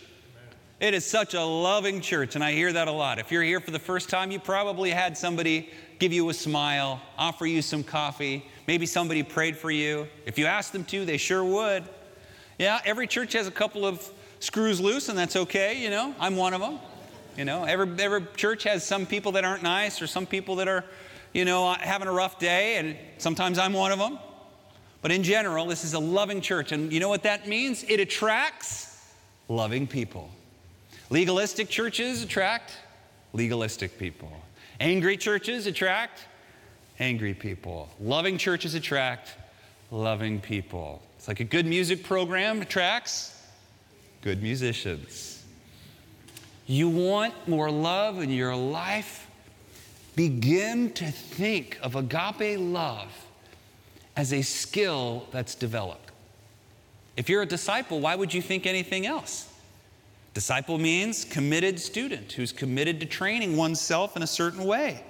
It 0.79 0.93
is 0.93 1.05
such 1.05 1.33
a 1.33 1.43
loving 1.43 1.99
church, 1.99 2.35
and 2.35 2.43
I 2.43 2.53
hear 2.53 2.71
that 2.71 2.87
a 2.87 2.91
lot. 2.91 3.19
If 3.19 3.31
you're 3.31 3.43
here 3.43 3.59
for 3.59 3.71
the 3.71 3.79
first 3.79 4.09
time, 4.09 4.31
you 4.31 4.39
probably 4.39 4.91
had 4.91 5.17
somebody 5.17 5.69
give 5.99 6.13
you 6.13 6.29
a 6.29 6.33
smile, 6.33 7.01
offer 7.17 7.45
you 7.45 7.61
some 7.61 7.83
coffee. 7.83 8.45
Maybe 8.65 8.85
somebody 8.85 9.23
prayed 9.23 9.57
for 9.57 9.71
you. 9.71 10.07
If 10.25 10.37
you 10.37 10.45
asked 10.45 10.71
them 10.71 10.85
to, 10.85 11.03
they 11.03 11.17
sure 11.17 11.43
would. 11.43 11.83
Yeah, 12.57 12.79
every 12.85 13.07
church 13.07 13.33
has 13.33 13.47
a 13.47 13.51
couple 13.51 13.85
of 13.85 14.09
screws 14.39 14.79
loose, 14.79 15.09
and 15.09 15.17
that's 15.17 15.35
okay, 15.35 15.81
you 15.81 15.89
know. 15.89 16.15
I'm 16.19 16.37
one 16.37 16.53
of 16.53 16.61
them. 16.61 16.79
You 17.35 17.45
know, 17.45 17.63
every, 17.63 17.89
every 18.01 18.25
church 18.35 18.63
has 18.63 18.85
some 18.85 19.05
people 19.05 19.33
that 19.33 19.45
aren't 19.45 19.63
nice 19.63 20.01
or 20.01 20.07
some 20.07 20.25
people 20.25 20.57
that 20.57 20.67
are, 20.67 20.83
you 21.33 21.45
know, 21.45 21.69
uh, 21.69 21.77
having 21.79 22.07
a 22.07 22.11
rough 22.11 22.39
day, 22.39 22.77
and 22.77 22.95
sometimes 23.17 23.57
I'm 23.57 23.73
one 23.73 23.91
of 23.91 23.99
them. 23.99 24.19
But 25.01 25.11
in 25.11 25.23
general, 25.23 25.65
this 25.65 25.83
is 25.83 25.93
a 25.93 25.99
loving 25.99 26.41
church, 26.41 26.71
and 26.71 26.91
you 26.91 26.99
know 26.99 27.09
what 27.09 27.23
that 27.23 27.47
means? 27.47 27.83
It 27.83 27.99
attracts 27.99 29.13
loving 29.47 29.87
people. 29.87 30.29
Legalistic 31.09 31.69
churches 31.69 32.23
attract 32.23 32.73
legalistic 33.33 33.97
people. 33.97 34.31
Angry 34.79 35.17
churches 35.17 35.67
attract 35.67 36.25
angry 36.99 37.33
people. 37.33 37.89
Loving 37.99 38.37
churches 38.37 38.75
attract 38.75 39.35
loving 39.91 40.39
people. 40.39 41.01
It's 41.17 41.27
like 41.27 41.39
a 41.39 41.45
good 41.45 41.65
music 41.65 42.03
program 42.03 42.61
attracts 42.61 43.35
good 44.21 44.43
musicians. 44.43 45.43
You 46.67 46.89
want 46.89 47.33
more 47.47 47.71
love 47.71 48.21
in 48.21 48.29
your 48.29 48.55
life? 48.55 49.28
Begin 50.19 50.91
to 50.95 51.09
think 51.09 51.79
of 51.81 51.95
agape 51.95 52.59
love 52.59 53.07
as 54.17 54.33
a 54.33 54.41
skill 54.41 55.25
that's 55.31 55.55
developed. 55.55 56.11
If 57.15 57.29
you're 57.29 57.43
a 57.43 57.45
disciple, 57.45 58.01
why 58.01 58.15
would 58.15 58.33
you 58.33 58.41
think 58.41 58.65
anything 58.65 59.05
else? 59.05 59.49
Disciple 60.33 60.77
means 60.77 61.23
committed 61.23 61.79
student 61.79 62.33
who's 62.33 62.51
committed 62.51 62.99
to 62.99 63.05
training 63.05 63.55
oneself 63.55 64.17
in 64.17 64.21
a 64.21 64.27
certain 64.27 64.65
way. 64.65 65.05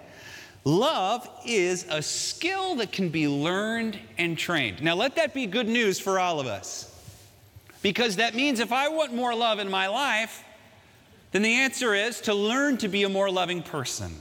Love 0.64 1.28
is 1.44 1.88
a 1.90 2.04
skill 2.04 2.76
that 2.76 2.92
can 2.92 3.10
be 3.10 3.28
learned 3.28 3.98
and 4.20 4.38
trained. 4.38 4.84
Now, 4.84 4.94
let 4.94 5.16
that 5.16 5.34
be 5.34 5.48
good 5.48 5.68
news 5.68 6.00
for 6.00 6.20
all 6.20 6.40
of 6.40 6.46
us. 6.46 6.86
Because 7.82 8.18
that 8.18 8.36
means 8.36 8.60
if 8.60 8.72
I 8.72 8.90
want 8.90 9.16
more 9.16 9.34
love 9.34 9.58
in 9.58 9.72
my 9.72 9.88
life, 9.88 10.44
then 11.32 11.42
the 11.42 11.56
answer 11.56 11.96
is 11.96 12.22
to 12.22 12.36
learn 12.36 12.78
to 12.78 12.88
be 12.88 13.02
a 13.02 13.10
more 13.10 13.32
loving 13.32 13.64
person. 13.64 14.14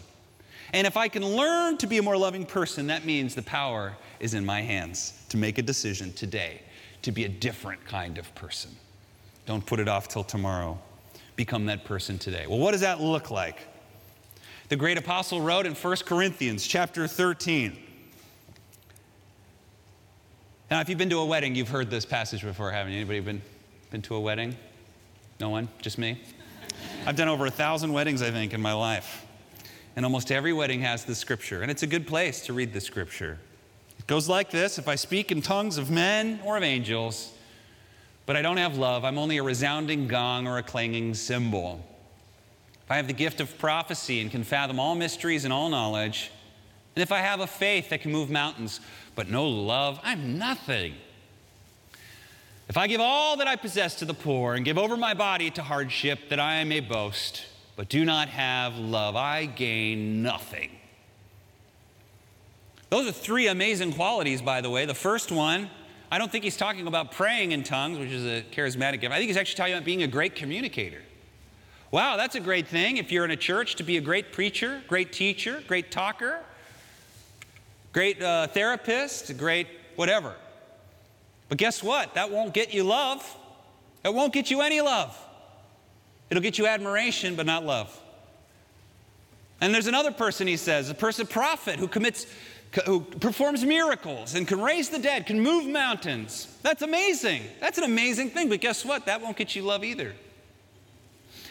And 0.72 0.86
if 0.86 0.96
I 0.96 1.08
can 1.08 1.24
learn 1.24 1.78
to 1.78 1.86
be 1.86 1.98
a 1.98 2.02
more 2.02 2.16
loving 2.16 2.44
person, 2.44 2.86
that 2.88 3.04
means 3.04 3.34
the 3.34 3.42
power 3.42 3.96
is 4.20 4.34
in 4.34 4.44
my 4.44 4.60
hands 4.60 5.14
to 5.30 5.36
make 5.36 5.58
a 5.58 5.62
decision 5.62 6.12
today 6.12 6.62
to 7.02 7.12
be 7.12 7.24
a 7.24 7.28
different 7.28 7.84
kind 7.84 8.18
of 8.18 8.34
person. 8.34 8.70
Don't 9.46 9.64
put 9.64 9.80
it 9.80 9.88
off 9.88 10.08
till 10.08 10.24
tomorrow 10.24 10.78
become 11.36 11.66
that 11.66 11.84
person 11.84 12.18
today. 12.18 12.46
Well, 12.48 12.58
what 12.58 12.72
does 12.72 12.80
that 12.80 13.00
look 13.00 13.30
like? 13.30 13.66
The 14.68 14.76
great 14.76 14.98
apostle 14.98 15.40
wrote 15.40 15.66
in 15.66 15.74
1 15.74 15.96
Corinthians 16.04 16.66
chapter 16.66 17.06
13. 17.06 17.78
Now, 20.70 20.80
if 20.80 20.88
you've 20.88 20.98
been 20.98 21.08
to 21.10 21.20
a 21.20 21.24
wedding, 21.24 21.54
you've 21.54 21.68
heard 21.68 21.88
this 21.88 22.04
passage 22.04 22.42
before, 22.42 22.72
haven't 22.72 22.92
you? 22.92 22.98
Anybody 22.98 23.20
been, 23.20 23.40
been 23.90 24.02
to 24.02 24.16
a 24.16 24.20
wedding? 24.20 24.56
No 25.40 25.48
one? 25.48 25.68
Just 25.80 25.96
me? 25.96 26.20
I've 27.06 27.16
done 27.16 27.28
over 27.28 27.46
a 27.46 27.50
thousand 27.50 27.92
weddings, 27.92 28.20
I 28.20 28.32
think, 28.32 28.52
in 28.52 28.60
my 28.60 28.74
life. 28.74 29.24
And 29.98 30.04
almost 30.04 30.30
every 30.30 30.52
wedding 30.52 30.82
has 30.82 31.04
this 31.04 31.18
scripture. 31.18 31.62
And 31.62 31.72
it's 31.72 31.82
a 31.82 31.86
good 31.88 32.06
place 32.06 32.42
to 32.42 32.52
read 32.52 32.72
the 32.72 32.80
scripture. 32.80 33.36
It 33.98 34.06
goes 34.06 34.28
like 34.28 34.48
this 34.48 34.78
If 34.78 34.86
I 34.86 34.94
speak 34.94 35.32
in 35.32 35.42
tongues 35.42 35.76
of 35.76 35.90
men 35.90 36.38
or 36.44 36.56
of 36.56 36.62
angels, 36.62 37.32
but 38.24 38.36
I 38.36 38.42
don't 38.42 38.58
have 38.58 38.78
love, 38.78 39.04
I'm 39.04 39.18
only 39.18 39.38
a 39.38 39.42
resounding 39.42 40.06
gong 40.06 40.46
or 40.46 40.58
a 40.58 40.62
clanging 40.62 41.14
cymbal. 41.14 41.84
If 42.84 42.92
I 42.92 42.96
have 42.96 43.08
the 43.08 43.12
gift 43.12 43.40
of 43.40 43.58
prophecy 43.58 44.20
and 44.20 44.30
can 44.30 44.44
fathom 44.44 44.78
all 44.78 44.94
mysteries 44.94 45.42
and 45.42 45.52
all 45.52 45.68
knowledge, 45.68 46.30
and 46.94 47.02
if 47.02 47.10
I 47.10 47.18
have 47.18 47.40
a 47.40 47.48
faith 47.48 47.88
that 47.88 48.00
can 48.00 48.12
move 48.12 48.30
mountains, 48.30 48.78
but 49.16 49.28
no 49.28 49.48
love, 49.48 49.98
I'm 50.04 50.38
nothing. 50.38 50.94
If 52.68 52.76
I 52.76 52.86
give 52.86 53.00
all 53.00 53.36
that 53.38 53.48
I 53.48 53.56
possess 53.56 53.96
to 53.96 54.04
the 54.04 54.14
poor 54.14 54.54
and 54.54 54.64
give 54.64 54.78
over 54.78 54.96
my 54.96 55.14
body 55.14 55.50
to 55.50 55.62
hardship 55.64 56.28
that 56.28 56.38
I 56.38 56.62
may 56.62 56.78
boast, 56.78 57.46
but 57.78 57.88
do 57.88 58.04
not 58.04 58.28
have 58.28 58.76
love, 58.76 59.14
I 59.14 59.46
gain 59.46 60.20
nothing. 60.20 60.68
Those 62.90 63.06
are 63.06 63.12
three 63.12 63.46
amazing 63.46 63.92
qualities, 63.92 64.42
by 64.42 64.62
the 64.62 64.68
way. 64.68 64.84
The 64.84 64.94
first 64.94 65.30
one 65.30 65.70
I 66.10 66.18
don't 66.18 66.32
think 66.32 66.42
he's 66.42 66.56
talking 66.56 66.88
about 66.88 67.12
praying 67.12 67.52
in 67.52 67.62
tongues, 67.62 68.00
which 68.00 68.10
is 68.10 68.24
a 68.24 68.42
charismatic 68.50 69.00
gift. 69.00 69.12
I 69.12 69.18
think 69.18 69.28
he's 69.28 69.36
actually 69.36 69.58
talking 69.58 69.74
about 69.74 69.84
being 69.84 70.02
a 70.02 70.08
great 70.08 70.34
communicator. 70.34 71.02
Wow, 71.92 72.16
that's 72.16 72.34
a 72.34 72.40
great 72.40 72.66
thing 72.66 72.96
if 72.96 73.12
you're 73.12 73.24
in 73.24 73.30
a 73.30 73.36
church 73.36 73.76
to 73.76 73.84
be 73.84 73.96
a 73.96 74.00
great 74.00 74.32
preacher, 74.32 74.82
great 74.88 75.12
teacher, 75.12 75.62
great 75.68 75.92
talker, 75.92 76.40
great 77.92 78.20
uh, 78.20 78.48
therapist, 78.48 79.38
great 79.38 79.68
whatever. 79.94 80.34
But 81.48 81.58
guess 81.58 81.80
what? 81.80 82.14
That 82.14 82.32
won't 82.32 82.54
get 82.54 82.74
you 82.74 82.82
love. 82.82 83.36
It 84.04 84.12
won't 84.12 84.32
get 84.32 84.50
you 84.50 84.62
any 84.62 84.80
love. 84.80 85.16
It'll 86.30 86.42
get 86.42 86.58
you 86.58 86.66
admiration, 86.66 87.36
but 87.36 87.46
not 87.46 87.64
love. 87.64 87.98
And 89.60 89.74
there's 89.74 89.86
another 89.86 90.12
person, 90.12 90.46
he 90.46 90.56
says, 90.56 90.88
a 90.90 90.94
person 90.94 91.26
prophet 91.26 91.78
who 91.78 91.88
commits 91.88 92.26
who 92.84 93.00
performs 93.00 93.64
miracles 93.64 94.34
and 94.34 94.46
can 94.46 94.60
raise 94.60 94.90
the 94.90 94.98
dead, 94.98 95.26
can 95.26 95.40
move 95.40 95.66
mountains. 95.66 96.48
That's 96.62 96.82
amazing. 96.82 97.42
That's 97.60 97.78
an 97.78 97.84
amazing 97.84 98.30
thing. 98.30 98.50
But 98.50 98.60
guess 98.60 98.84
what? 98.84 99.06
That 99.06 99.22
won't 99.22 99.36
get 99.36 99.56
you 99.56 99.62
love 99.62 99.84
either. 99.84 100.14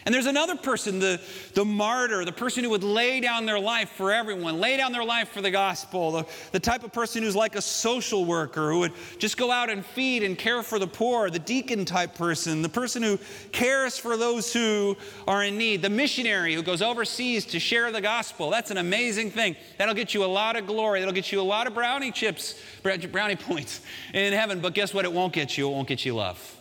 And 0.05 0.13
there's 0.13 0.25
another 0.25 0.55
person, 0.55 0.99
the, 0.99 1.19
the 1.53 1.65
martyr, 1.65 2.23
the 2.23 2.31
person 2.31 2.63
who 2.63 2.69
would 2.69 2.83
lay 2.83 3.19
down 3.19 3.45
their 3.45 3.59
life 3.59 3.89
for 3.89 4.11
everyone, 4.11 4.59
lay 4.59 4.77
down 4.77 4.91
their 4.91 5.03
life 5.03 5.29
for 5.29 5.41
the 5.41 5.51
gospel, 5.51 6.11
the, 6.11 6.25
the 6.51 6.59
type 6.59 6.83
of 6.83 6.93
person 6.93 7.23
who's 7.23 7.35
like 7.35 7.55
a 7.55 7.61
social 7.61 8.25
worker 8.25 8.71
who 8.71 8.79
would 8.79 8.93
just 9.19 9.37
go 9.37 9.51
out 9.51 9.69
and 9.69 9.85
feed 9.85 10.23
and 10.23 10.37
care 10.37 10.63
for 10.63 10.79
the 10.79 10.87
poor, 10.87 11.29
the 11.29 11.39
deacon 11.39 11.85
type 11.85 12.15
person, 12.15 12.61
the 12.61 12.69
person 12.69 13.03
who 13.03 13.19
cares 13.51 13.97
for 13.97 14.17
those 14.17 14.53
who 14.53 14.95
are 15.27 15.43
in 15.43 15.57
need, 15.57 15.81
the 15.81 15.89
missionary 15.89 16.53
who 16.53 16.63
goes 16.63 16.81
overseas 16.81 17.45
to 17.45 17.59
share 17.59 17.91
the 17.91 18.01
gospel. 18.01 18.49
That's 18.49 18.71
an 18.71 18.77
amazing 18.77 19.31
thing. 19.31 19.55
That'll 19.77 19.95
get 19.95 20.13
you 20.13 20.23
a 20.23 20.25
lot 20.25 20.55
of 20.55 20.67
glory. 20.67 20.99
That'll 20.99 21.13
get 21.13 21.31
you 21.31 21.41
a 21.41 21.43
lot 21.43 21.67
of 21.67 21.73
brownie 21.73 22.11
chips, 22.11 22.55
brownie 22.83 23.35
points 23.35 23.81
in 24.13 24.33
heaven. 24.33 24.59
But 24.59 24.73
guess 24.73 24.93
what? 24.93 25.05
It 25.05 25.13
won't 25.13 25.33
get 25.33 25.57
you. 25.57 25.69
It 25.69 25.71
won't 25.71 25.87
get 25.87 26.05
you 26.05 26.15
love. 26.15 26.56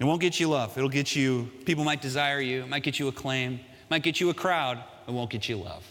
It 0.00 0.04
won't 0.04 0.22
get 0.22 0.40
you 0.40 0.48
love. 0.48 0.76
It'll 0.76 0.88
get 0.88 1.14
you, 1.14 1.50
people 1.66 1.84
might 1.84 2.00
desire 2.00 2.40
you, 2.40 2.62
it 2.62 2.68
might 2.68 2.82
get 2.82 2.98
you 2.98 3.08
acclaim, 3.08 3.60
might 3.90 4.02
get 4.02 4.18
you 4.18 4.30
a 4.30 4.34
crowd, 4.34 4.82
it 5.06 5.10
won't 5.12 5.30
get 5.30 5.48
you 5.48 5.58
love. 5.58 5.84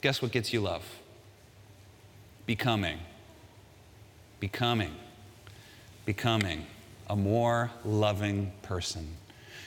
Guess 0.00 0.22
what 0.22 0.32
gets 0.32 0.52
you 0.52 0.60
love? 0.60 0.82
Becoming. 2.46 2.98
Becoming. 4.40 4.94
Becoming 6.06 6.66
a 7.08 7.14
more 7.14 7.70
loving 7.84 8.50
person. 8.62 9.06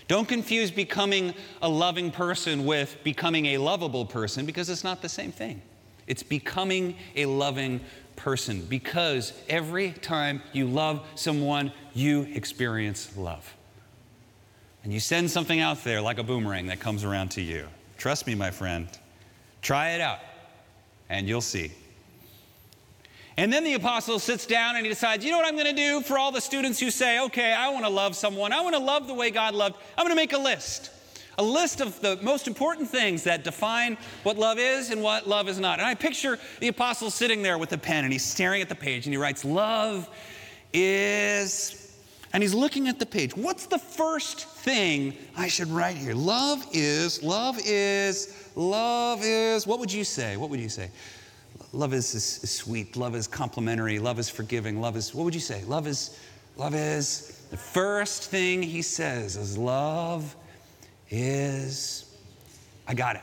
Don't 0.07 0.27
confuse 0.27 0.71
becoming 0.71 1.33
a 1.61 1.69
loving 1.69 2.11
person 2.11 2.65
with 2.65 2.97
becoming 3.03 3.45
a 3.47 3.57
lovable 3.59 4.05
person 4.05 4.45
because 4.45 4.69
it's 4.69 4.83
not 4.83 5.01
the 5.01 5.09
same 5.09 5.31
thing. 5.31 5.61
It's 6.07 6.23
becoming 6.23 6.95
a 7.15 7.25
loving 7.25 7.81
person 8.15 8.65
because 8.65 9.33
every 9.49 9.91
time 9.91 10.41
you 10.53 10.67
love 10.67 11.05
someone, 11.15 11.71
you 11.93 12.23
experience 12.33 13.15
love. 13.17 13.53
And 14.83 14.93
you 14.93 14.99
send 14.99 15.31
something 15.31 15.59
out 15.59 15.83
there 15.83 16.01
like 16.01 16.19
a 16.19 16.23
boomerang 16.23 16.67
that 16.67 16.79
comes 16.79 17.03
around 17.03 17.29
to 17.31 17.41
you. 17.41 17.67
Trust 17.97 18.27
me, 18.27 18.35
my 18.35 18.51
friend. 18.51 18.87
Try 19.61 19.91
it 19.91 20.01
out, 20.01 20.19
and 21.09 21.27
you'll 21.27 21.41
see. 21.41 21.71
And 23.37 23.51
then 23.51 23.63
the 23.63 23.73
apostle 23.73 24.19
sits 24.19 24.45
down 24.45 24.75
and 24.75 24.85
he 24.85 24.89
decides, 24.89 25.25
you 25.25 25.31
know 25.31 25.37
what 25.37 25.47
I'm 25.47 25.55
going 25.55 25.75
to 25.75 25.81
do 25.81 26.01
for 26.01 26.17
all 26.17 26.31
the 26.31 26.39
students 26.39 26.79
who 26.79 26.89
say, 26.89 27.19
okay, 27.19 27.51
I 27.51 27.69
want 27.69 27.83
to 27.83 27.89
love 27.89 28.15
someone. 28.15 28.53
I 28.53 28.61
want 28.61 28.75
to 28.75 28.81
love 28.81 29.07
the 29.07 29.13
way 29.13 29.29
God 29.29 29.55
loved. 29.55 29.75
I'm 29.97 30.05
going 30.05 30.15
to 30.15 30.21
make 30.21 30.33
a 30.33 30.37
list 30.37 30.91
a 31.37 31.43
list 31.43 31.81
of 31.81 31.99
the 32.01 32.17
most 32.21 32.47
important 32.47 32.87
things 32.87 33.23
that 33.23 33.43
define 33.43 33.97
what 34.23 34.37
love 34.37 34.57
is 34.57 34.89
and 34.89 35.01
what 35.01 35.27
love 35.27 35.49
is 35.49 35.59
not. 35.59 35.79
And 35.79 35.87
I 35.87 35.95
picture 35.95 36.39
the 36.59 36.67
apostle 36.67 37.09
sitting 37.09 37.41
there 37.41 37.57
with 37.57 37.73
a 37.73 37.77
pen 37.77 38.03
and 38.03 38.13
he's 38.13 38.23
staring 38.23 38.61
at 38.61 38.69
the 38.69 38.75
page 38.75 39.05
and 39.05 39.13
he 39.13 39.17
writes, 39.17 39.43
Love 39.43 40.09
is, 40.73 41.97
and 42.33 42.41
he's 42.41 42.53
looking 42.53 42.87
at 42.87 42.99
the 42.99 43.05
page. 43.05 43.35
What's 43.35 43.65
the 43.65 43.79
first 43.79 44.47
thing 44.47 45.15
I 45.37 45.47
should 45.47 45.67
write 45.67 45.97
here? 45.97 46.13
Love 46.13 46.65
is, 46.71 47.21
love 47.23 47.59
is, 47.65 48.49
love 48.55 49.19
is, 49.23 49.67
what 49.67 49.79
would 49.79 49.91
you 49.91 50.03
say? 50.03 50.37
What 50.37 50.49
would 50.49 50.59
you 50.59 50.69
say? 50.69 50.89
Love 51.73 51.93
is, 51.93 52.13
is, 52.13 52.43
is 52.43 52.51
sweet, 52.51 52.95
love 52.95 53.15
is 53.15 53.27
complimentary, 53.27 53.99
love 53.99 54.19
is 54.19 54.29
forgiving, 54.29 54.79
love 54.79 54.95
is, 54.95 55.13
what 55.13 55.25
would 55.25 55.35
you 55.35 55.41
say? 55.41 55.63
Love 55.65 55.87
is, 55.87 56.17
love 56.55 56.73
is, 56.73 57.45
the 57.51 57.57
first 57.57 58.23
thing 58.23 58.63
he 58.63 58.81
says 58.81 59.35
is 59.35 59.57
love 59.57 60.35
is 61.09 62.15
I 62.87 62.93
got 62.93 63.15
it. 63.15 63.21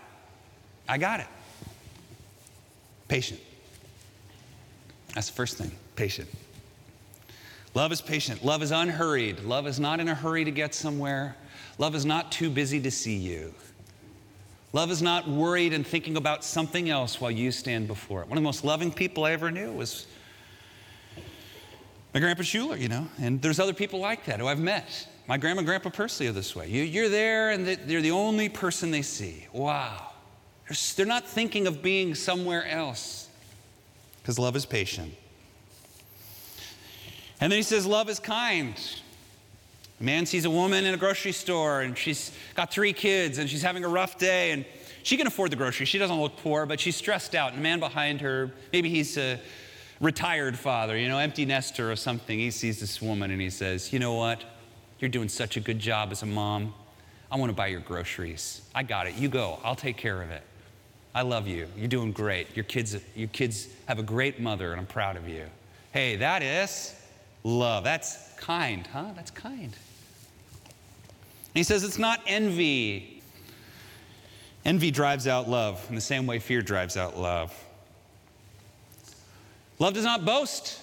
I 0.88 0.98
got 0.98 1.20
it. 1.20 1.26
Patient. 3.08 3.40
That's 5.14 5.28
the 5.28 5.34
first 5.34 5.58
thing. 5.58 5.70
Patient. 5.96 6.28
Love 7.74 7.92
is 7.92 8.00
patient. 8.00 8.44
Love 8.44 8.62
is 8.62 8.70
unhurried. 8.70 9.40
Love 9.40 9.66
is 9.66 9.80
not 9.80 10.00
in 10.00 10.08
a 10.08 10.14
hurry 10.14 10.44
to 10.44 10.50
get 10.50 10.74
somewhere. 10.74 11.36
Love 11.78 11.94
is 11.94 12.04
not 12.04 12.32
too 12.32 12.50
busy 12.50 12.80
to 12.80 12.90
see 12.90 13.16
you. 13.16 13.54
Love 14.72 14.90
is 14.90 15.02
not 15.02 15.28
worried 15.28 15.72
and 15.72 15.86
thinking 15.86 16.16
about 16.16 16.44
something 16.44 16.88
else 16.88 17.20
while 17.20 17.30
you 17.30 17.52
stand 17.52 17.86
before 17.86 18.22
it. 18.22 18.28
One 18.28 18.38
of 18.38 18.42
the 18.42 18.46
most 18.46 18.64
loving 18.64 18.90
people 18.90 19.24
I 19.24 19.32
ever 19.32 19.50
knew 19.50 19.70
was 19.72 20.06
my 22.14 22.20
grandpa 22.20 22.42
Schuller, 22.42 22.78
you 22.78 22.88
know, 22.88 23.06
and 23.20 23.40
there's 23.40 23.58
other 23.58 23.74
people 23.74 24.00
like 24.00 24.24
that 24.26 24.40
who 24.40 24.46
I've 24.46 24.58
met. 24.58 25.06
My 25.26 25.38
grandma 25.38 25.60
and 25.60 25.66
grandpa 25.66 25.90
Percy 25.90 26.26
are 26.26 26.32
this 26.32 26.56
way. 26.56 26.68
You, 26.68 27.04
are 27.04 27.08
there 27.08 27.50
and 27.50 27.66
they're 27.66 28.02
the 28.02 28.10
only 28.10 28.48
person 28.48 28.90
they 28.90 29.02
see. 29.02 29.46
Wow. 29.52 30.10
They're, 30.68 30.76
they're 30.96 31.06
not 31.06 31.26
thinking 31.26 31.66
of 31.66 31.82
being 31.82 32.14
somewhere 32.14 32.66
else 32.66 33.28
because 34.20 34.38
love 34.38 34.56
is 34.56 34.66
patient. 34.66 35.14
And 37.40 37.50
then 37.50 37.58
he 37.58 37.62
says, 37.62 37.86
Love 37.86 38.08
is 38.08 38.20
kind. 38.20 38.74
A 40.00 40.04
man 40.04 40.26
sees 40.26 40.44
a 40.44 40.50
woman 40.50 40.84
in 40.84 40.94
a 40.94 40.96
grocery 40.96 41.32
store 41.32 41.82
and 41.82 41.96
she's 41.96 42.32
got 42.54 42.72
three 42.72 42.92
kids 42.92 43.38
and 43.38 43.48
she's 43.48 43.62
having 43.62 43.84
a 43.84 43.88
rough 43.88 44.18
day 44.18 44.50
and 44.50 44.64
she 45.04 45.16
can 45.16 45.26
afford 45.26 45.50
the 45.50 45.56
groceries. 45.56 45.88
She 45.88 45.98
doesn't 45.98 46.20
look 46.20 46.36
poor, 46.36 46.66
but 46.66 46.80
she's 46.80 46.96
stressed 46.96 47.34
out. 47.34 47.50
And 47.50 47.60
a 47.60 47.62
man 47.62 47.80
behind 47.80 48.20
her, 48.20 48.52
maybe 48.72 48.88
he's 48.88 49.16
a 49.16 49.40
retired 50.00 50.58
father, 50.58 50.96
you 50.96 51.08
know, 51.08 51.18
empty 51.18 51.44
nester 51.44 51.90
or 51.90 51.96
something. 51.96 52.38
He 52.38 52.50
sees 52.50 52.80
this 52.80 53.00
woman 53.00 53.30
and 53.30 53.40
he 53.40 53.50
says, 53.50 53.92
You 53.92 53.98
know 53.98 54.14
what? 54.14 54.44
You're 55.02 55.08
doing 55.08 55.28
such 55.28 55.56
a 55.56 55.60
good 55.60 55.80
job 55.80 56.12
as 56.12 56.22
a 56.22 56.26
mom. 56.26 56.72
I 57.28 57.36
want 57.36 57.50
to 57.50 57.56
buy 57.56 57.66
your 57.66 57.80
groceries. 57.80 58.62
I 58.72 58.84
got 58.84 59.08
it. 59.08 59.16
You 59.16 59.28
go. 59.28 59.58
I'll 59.64 59.74
take 59.74 59.96
care 59.96 60.22
of 60.22 60.30
it. 60.30 60.44
I 61.12 61.22
love 61.22 61.48
you. 61.48 61.66
You're 61.76 61.88
doing 61.88 62.12
great. 62.12 62.54
Your 62.54 62.64
kids, 62.64 62.96
your 63.16 63.26
kids 63.28 63.66
have 63.86 63.98
a 63.98 64.02
great 64.04 64.38
mother, 64.38 64.70
and 64.70 64.80
I'm 64.80 64.86
proud 64.86 65.16
of 65.16 65.28
you. 65.28 65.46
Hey, 65.90 66.14
that 66.16 66.44
is 66.44 66.94
love. 67.42 67.82
That's 67.82 68.32
kind, 68.36 68.86
huh? 68.86 69.06
That's 69.16 69.32
kind. 69.32 69.64
And 69.64 69.74
he 71.52 71.64
says 71.64 71.82
it's 71.82 71.98
not 71.98 72.20
envy. 72.28 73.24
Envy 74.64 74.92
drives 74.92 75.26
out 75.26 75.48
love 75.48 75.84
in 75.88 75.96
the 75.96 76.00
same 76.00 76.28
way 76.28 76.38
fear 76.38 76.62
drives 76.62 76.96
out 76.96 77.18
love. 77.18 77.52
Love 79.80 79.94
does 79.94 80.04
not 80.04 80.24
boast, 80.24 80.80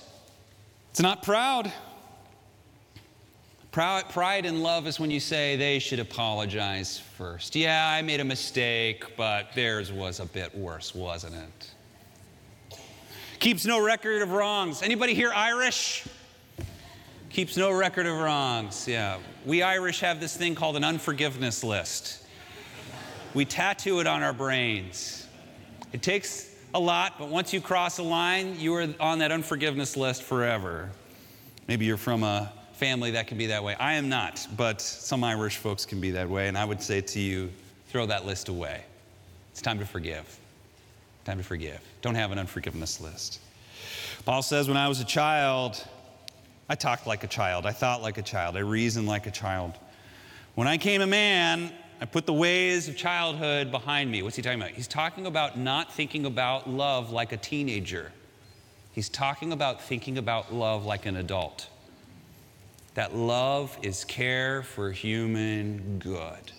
it's 0.91 0.99
not 0.99 1.23
proud. 1.23 1.71
Pride 3.71 4.45
and 4.45 4.63
love 4.63 4.87
is 4.87 4.99
when 4.99 5.11
you 5.11 5.19
say 5.19 5.55
they 5.55 5.77
should 5.77 5.99
apologize 5.99 6.97
first. 6.97 7.55
Yeah, 7.55 7.87
I 7.87 8.01
made 8.01 8.19
a 8.19 8.25
mistake, 8.25 9.15
but 9.15 9.53
theirs 9.53 9.91
was 9.91 10.19
a 10.19 10.25
bit 10.25 10.55
worse, 10.57 10.95
wasn't 10.95 11.35
it? 11.35 11.71
Keeps 13.39 13.65
no 13.65 13.81
record 13.83 14.21
of 14.21 14.31
wrongs. 14.31 14.81
Anybody 14.81 15.13
here 15.13 15.31
Irish? 15.33 16.07
Keeps 17.29 17.55
no 17.55 17.71
record 17.71 18.07
of 18.07 18.17
wrongs. 18.17 18.87
Yeah. 18.87 19.19
We 19.45 19.61
Irish 19.61 19.99
have 19.99 20.19
this 20.19 20.35
thing 20.35 20.55
called 20.55 20.75
an 20.75 20.83
unforgiveness 20.83 21.63
list. 21.63 22.25
We 23.35 23.45
tattoo 23.45 23.99
it 23.99 24.07
on 24.07 24.23
our 24.23 24.33
brains. 24.33 25.27
It 25.93 26.01
takes 26.01 26.55
a 26.73 26.79
lot, 26.79 27.19
but 27.19 27.29
once 27.29 27.53
you 27.53 27.61
cross 27.61 27.99
a 27.99 28.03
line, 28.03 28.59
you 28.59 28.73
are 28.73 28.87
on 28.99 29.19
that 29.19 29.31
unforgiveness 29.31 29.95
list 29.95 30.23
forever. 30.23 30.89
Maybe 31.67 31.85
you're 31.85 31.97
from 31.97 32.23
a 32.23 32.51
family 32.79 33.11
that 33.11 33.27
can 33.27 33.37
be 33.37 33.47
that 33.47 33.61
way. 33.61 33.75
I 33.75 33.95
am 33.95 34.07
not, 34.07 34.47
but 34.55 34.79
some 34.79 35.21
Irish 35.21 35.57
folks 35.57 35.85
can 35.85 35.99
be 35.99 36.11
that 36.11 36.29
way. 36.29 36.47
And 36.47 36.57
I 36.57 36.63
would 36.63 36.81
say 36.81 37.01
to 37.01 37.19
you, 37.19 37.49
throw 37.89 38.05
that 38.05 38.25
list 38.25 38.47
away. 38.47 38.81
It's 39.51 39.61
time 39.61 39.79
to 39.79 39.85
forgive. 39.85 40.39
Time 41.25 41.37
to 41.39 41.43
forgive. 41.43 41.81
Don't 42.01 42.15
have 42.15 42.31
an 42.31 42.39
unforgiveness 42.39 43.01
list. 43.01 43.41
Paul 44.23 44.41
says, 44.41 44.69
when 44.69 44.77
I 44.77 44.87
was 44.87 45.01
a 45.01 45.05
child, 45.05 45.85
I 46.69 46.75
talked 46.75 47.05
like 47.05 47.25
a 47.25 47.27
child. 47.27 47.65
I 47.65 47.73
thought 47.73 48.01
like 48.01 48.17
a 48.17 48.21
child. 48.21 48.55
I 48.55 48.61
reasoned 48.61 49.07
like 49.07 49.27
a 49.27 49.31
child. 49.31 49.73
When 50.55 50.67
I 50.67 50.77
came 50.77 51.01
a 51.01 51.07
man, 51.07 51.73
I 51.99 52.05
put 52.05 52.25
the 52.25 52.33
ways 52.33 52.87
of 52.87 52.95
childhood 52.95 53.71
behind 53.71 54.09
me. 54.09 54.23
What's 54.23 54.37
he 54.37 54.41
talking 54.41 54.61
about? 54.61 54.71
He's 54.71 54.87
talking 54.87 55.25
about 55.25 55.59
not 55.59 55.93
thinking 55.93 56.25
about 56.25 56.69
love 56.69 57.11
like 57.11 57.33
a 57.33 57.37
teenager. 57.37 58.13
He's 58.93 59.09
talking 59.09 59.51
about 59.51 59.81
thinking 59.81 60.17
about 60.17 60.53
love 60.53 60.85
like 60.85 61.05
an 61.05 61.17
adult 61.17 61.67
that 62.95 63.15
love 63.15 63.77
is 63.81 64.03
care 64.05 64.63
for 64.63 64.91
human 64.91 65.99
good. 65.99 66.51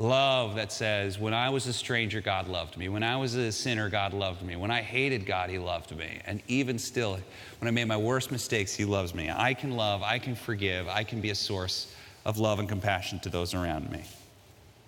Love 0.00 0.54
that 0.54 0.70
says, 0.70 1.18
when 1.18 1.34
I 1.34 1.50
was 1.50 1.66
a 1.66 1.72
stranger, 1.72 2.20
God 2.20 2.46
loved 2.46 2.76
me. 2.76 2.88
When 2.88 3.02
I 3.02 3.16
was 3.16 3.34
a 3.34 3.50
sinner, 3.50 3.88
God 3.88 4.12
loved 4.12 4.42
me. 4.42 4.54
When 4.54 4.70
I 4.70 4.80
hated 4.80 5.26
God, 5.26 5.50
He 5.50 5.58
loved 5.58 5.96
me. 5.96 6.20
And 6.24 6.40
even 6.46 6.78
still, 6.78 7.18
when 7.58 7.66
I 7.66 7.72
made 7.72 7.86
my 7.86 7.96
worst 7.96 8.30
mistakes, 8.30 8.74
He 8.74 8.84
loves 8.84 9.12
me. 9.12 9.28
I 9.28 9.54
can 9.54 9.72
love, 9.72 10.04
I 10.04 10.20
can 10.20 10.36
forgive, 10.36 10.86
I 10.86 11.02
can 11.02 11.20
be 11.20 11.30
a 11.30 11.34
source 11.34 11.92
of 12.24 12.38
love 12.38 12.60
and 12.60 12.68
compassion 12.68 13.18
to 13.20 13.28
those 13.28 13.54
around 13.54 13.90
me. 13.90 14.02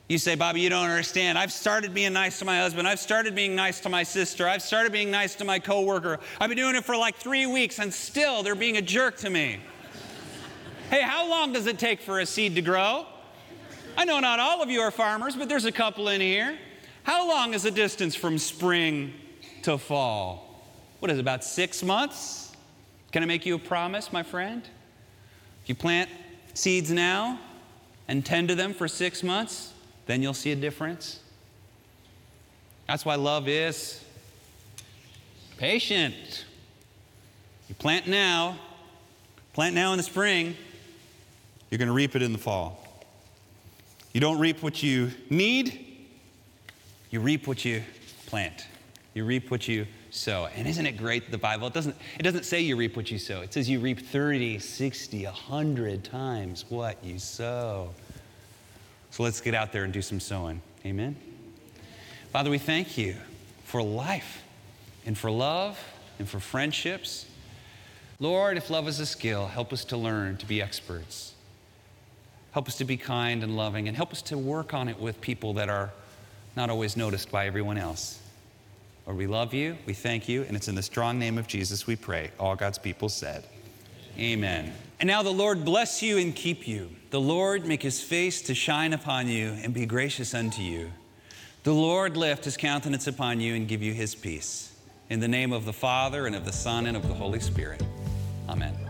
You 0.08 0.18
say, 0.18 0.34
Bobby, 0.34 0.60
you 0.60 0.68
don't 0.68 0.88
understand. 0.88 1.38
I've 1.38 1.52
started 1.52 1.94
being 1.94 2.12
nice 2.12 2.40
to 2.40 2.44
my 2.44 2.58
husband. 2.58 2.86
I've 2.86 2.98
started 2.98 3.34
being 3.34 3.54
nice 3.54 3.80
to 3.80 3.88
my 3.88 4.02
sister. 4.02 4.48
I've 4.48 4.62
started 4.62 4.92
being 4.92 5.10
nice 5.10 5.36
to 5.36 5.44
my 5.44 5.60
coworker. 5.60 6.18
I've 6.40 6.48
been 6.48 6.58
doing 6.58 6.74
it 6.74 6.84
for 6.84 6.96
like 6.96 7.16
three 7.16 7.46
weeks, 7.46 7.78
and 7.78 7.94
still 7.94 8.42
they're 8.42 8.56
being 8.56 8.76
a 8.76 8.82
jerk 8.82 9.18
to 9.18 9.30
me. 9.30 9.60
Hey, 10.90 11.02
how 11.02 11.30
long 11.30 11.52
does 11.52 11.68
it 11.68 11.78
take 11.78 12.00
for 12.00 12.18
a 12.18 12.26
seed 12.26 12.56
to 12.56 12.62
grow? 12.62 13.06
I 13.96 14.04
know 14.04 14.18
not 14.18 14.40
all 14.40 14.60
of 14.60 14.70
you 14.70 14.80
are 14.80 14.90
farmers, 14.90 15.36
but 15.36 15.48
there's 15.48 15.64
a 15.64 15.70
couple 15.70 16.08
in 16.08 16.20
here. 16.20 16.58
How 17.04 17.28
long 17.28 17.54
is 17.54 17.62
the 17.62 17.70
distance 17.70 18.16
from 18.16 18.38
spring 18.38 19.12
to 19.62 19.78
fall? 19.78 20.64
What 20.98 21.12
is 21.12 21.18
it, 21.18 21.20
about 21.20 21.44
six 21.44 21.84
months? 21.84 22.56
Can 23.12 23.22
I 23.22 23.26
make 23.26 23.46
you 23.46 23.54
a 23.54 23.58
promise, 23.60 24.12
my 24.12 24.24
friend? 24.24 24.64
If 25.62 25.68
you 25.68 25.76
plant 25.76 26.10
seeds 26.54 26.90
now 26.90 27.38
and 28.08 28.26
tend 28.26 28.48
to 28.48 28.56
them 28.56 28.74
for 28.74 28.88
six 28.88 29.22
months, 29.22 29.72
then 30.06 30.24
you'll 30.24 30.34
see 30.34 30.50
a 30.50 30.56
difference. 30.56 31.20
That's 32.88 33.04
why 33.04 33.14
love 33.14 33.46
is 33.46 34.04
patient. 35.56 36.46
You 37.68 37.76
plant 37.76 38.08
now, 38.08 38.58
plant 39.52 39.76
now 39.76 39.92
in 39.92 39.96
the 39.96 40.02
spring, 40.02 40.56
you're 41.70 41.78
going 41.78 41.88
to 41.88 41.94
reap 41.94 42.16
it 42.16 42.22
in 42.22 42.32
the 42.32 42.38
fall. 42.38 42.84
You 44.12 44.20
don't 44.20 44.38
reap 44.38 44.62
what 44.62 44.82
you 44.82 45.10
need, 45.28 45.86
you 47.10 47.20
reap 47.20 47.46
what 47.46 47.64
you 47.64 47.82
plant. 48.26 48.66
You 49.14 49.24
reap 49.24 49.50
what 49.50 49.66
you 49.66 49.86
sow. 50.10 50.48
And 50.54 50.68
isn't 50.68 50.86
it 50.86 50.96
great 50.96 51.24
that 51.24 51.30
the 51.30 51.38
Bible? 51.38 51.66
It 51.66 51.72
doesn't, 51.72 51.96
it 52.18 52.22
doesn't 52.22 52.44
say 52.44 52.60
you 52.60 52.76
reap 52.76 52.96
what 52.96 53.10
you 53.10 53.18
sow. 53.18 53.40
It 53.40 53.52
says 53.52 53.68
you 53.68 53.80
reap 53.80 54.00
30, 54.00 54.58
60, 54.58 55.24
100 55.24 56.04
times 56.04 56.64
what 56.68 57.02
you 57.04 57.18
sow. 57.18 57.90
So 59.10 59.24
let's 59.24 59.40
get 59.40 59.54
out 59.54 59.72
there 59.72 59.82
and 59.82 59.92
do 59.92 60.02
some 60.02 60.20
sowing. 60.20 60.62
Amen. 60.86 61.16
Father, 62.32 62.50
we 62.50 62.58
thank 62.58 62.96
you 62.96 63.16
for 63.64 63.82
life 63.82 64.42
and 65.04 65.18
for 65.18 65.30
love 65.30 65.78
and 66.20 66.28
for 66.28 66.38
friendships. 66.38 67.26
Lord, 68.20 68.56
if 68.56 68.70
love 68.70 68.86
is 68.86 69.00
a 69.00 69.06
skill, 69.06 69.46
help 69.46 69.72
us 69.72 69.84
to 69.86 69.96
learn 69.96 70.36
to 70.36 70.46
be 70.46 70.62
experts. 70.62 71.34
Help 72.52 72.68
us 72.68 72.76
to 72.76 72.84
be 72.84 72.96
kind 72.96 73.42
and 73.42 73.56
loving, 73.56 73.88
and 73.88 73.96
help 73.96 74.12
us 74.12 74.22
to 74.22 74.38
work 74.38 74.74
on 74.74 74.88
it 74.88 74.98
with 74.98 75.20
people 75.20 75.54
that 75.54 75.68
are 75.68 75.90
not 76.56 76.70
always 76.70 76.96
noticed 76.96 77.30
by 77.30 77.46
everyone 77.46 77.78
else. 77.78 78.20
Lord, 79.06 79.18
we 79.18 79.26
love 79.26 79.54
you, 79.54 79.76
we 79.86 79.94
thank 79.94 80.28
you, 80.28 80.42
and 80.42 80.56
it's 80.56 80.68
in 80.68 80.74
the 80.74 80.82
strong 80.82 81.18
name 81.18 81.38
of 81.38 81.46
Jesus 81.46 81.86
we 81.86 81.96
pray. 81.96 82.30
All 82.38 82.56
God's 82.56 82.78
people 82.78 83.08
said, 83.08 83.44
Amen. 84.18 84.72
And 84.98 85.06
now 85.06 85.22
the 85.22 85.30
Lord 85.30 85.64
bless 85.64 86.02
you 86.02 86.18
and 86.18 86.34
keep 86.34 86.68
you. 86.68 86.90
The 87.10 87.20
Lord 87.20 87.66
make 87.66 87.82
his 87.82 88.02
face 88.02 88.42
to 88.42 88.54
shine 88.54 88.92
upon 88.92 89.28
you 89.28 89.56
and 89.62 89.72
be 89.72 89.86
gracious 89.86 90.34
unto 90.34 90.62
you. 90.62 90.92
The 91.62 91.72
Lord 91.72 92.16
lift 92.16 92.44
his 92.44 92.56
countenance 92.56 93.06
upon 93.06 93.40
you 93.40 93.54
and 93.54 93.66
give 93.66 93.82
you 93.82 93.92
his 93.92 94.14
peace. 94.14 94.72
In 95.08 95.20
the 95.20 95.28
name 95.28 95.52
of 95.52 95.64
the 95.64 95.72
Father, 95.72 96.26
and 96.26 96.36
of 96.36 96.44
the 96.44 96.52
Son, 96.52 96.86
and 96.86 96.96
of 96.96 97.06
the 97.08 97.14
Holy 97.14 97.40
Spirit. 97.40 97.82
Amen. 98.48 98.89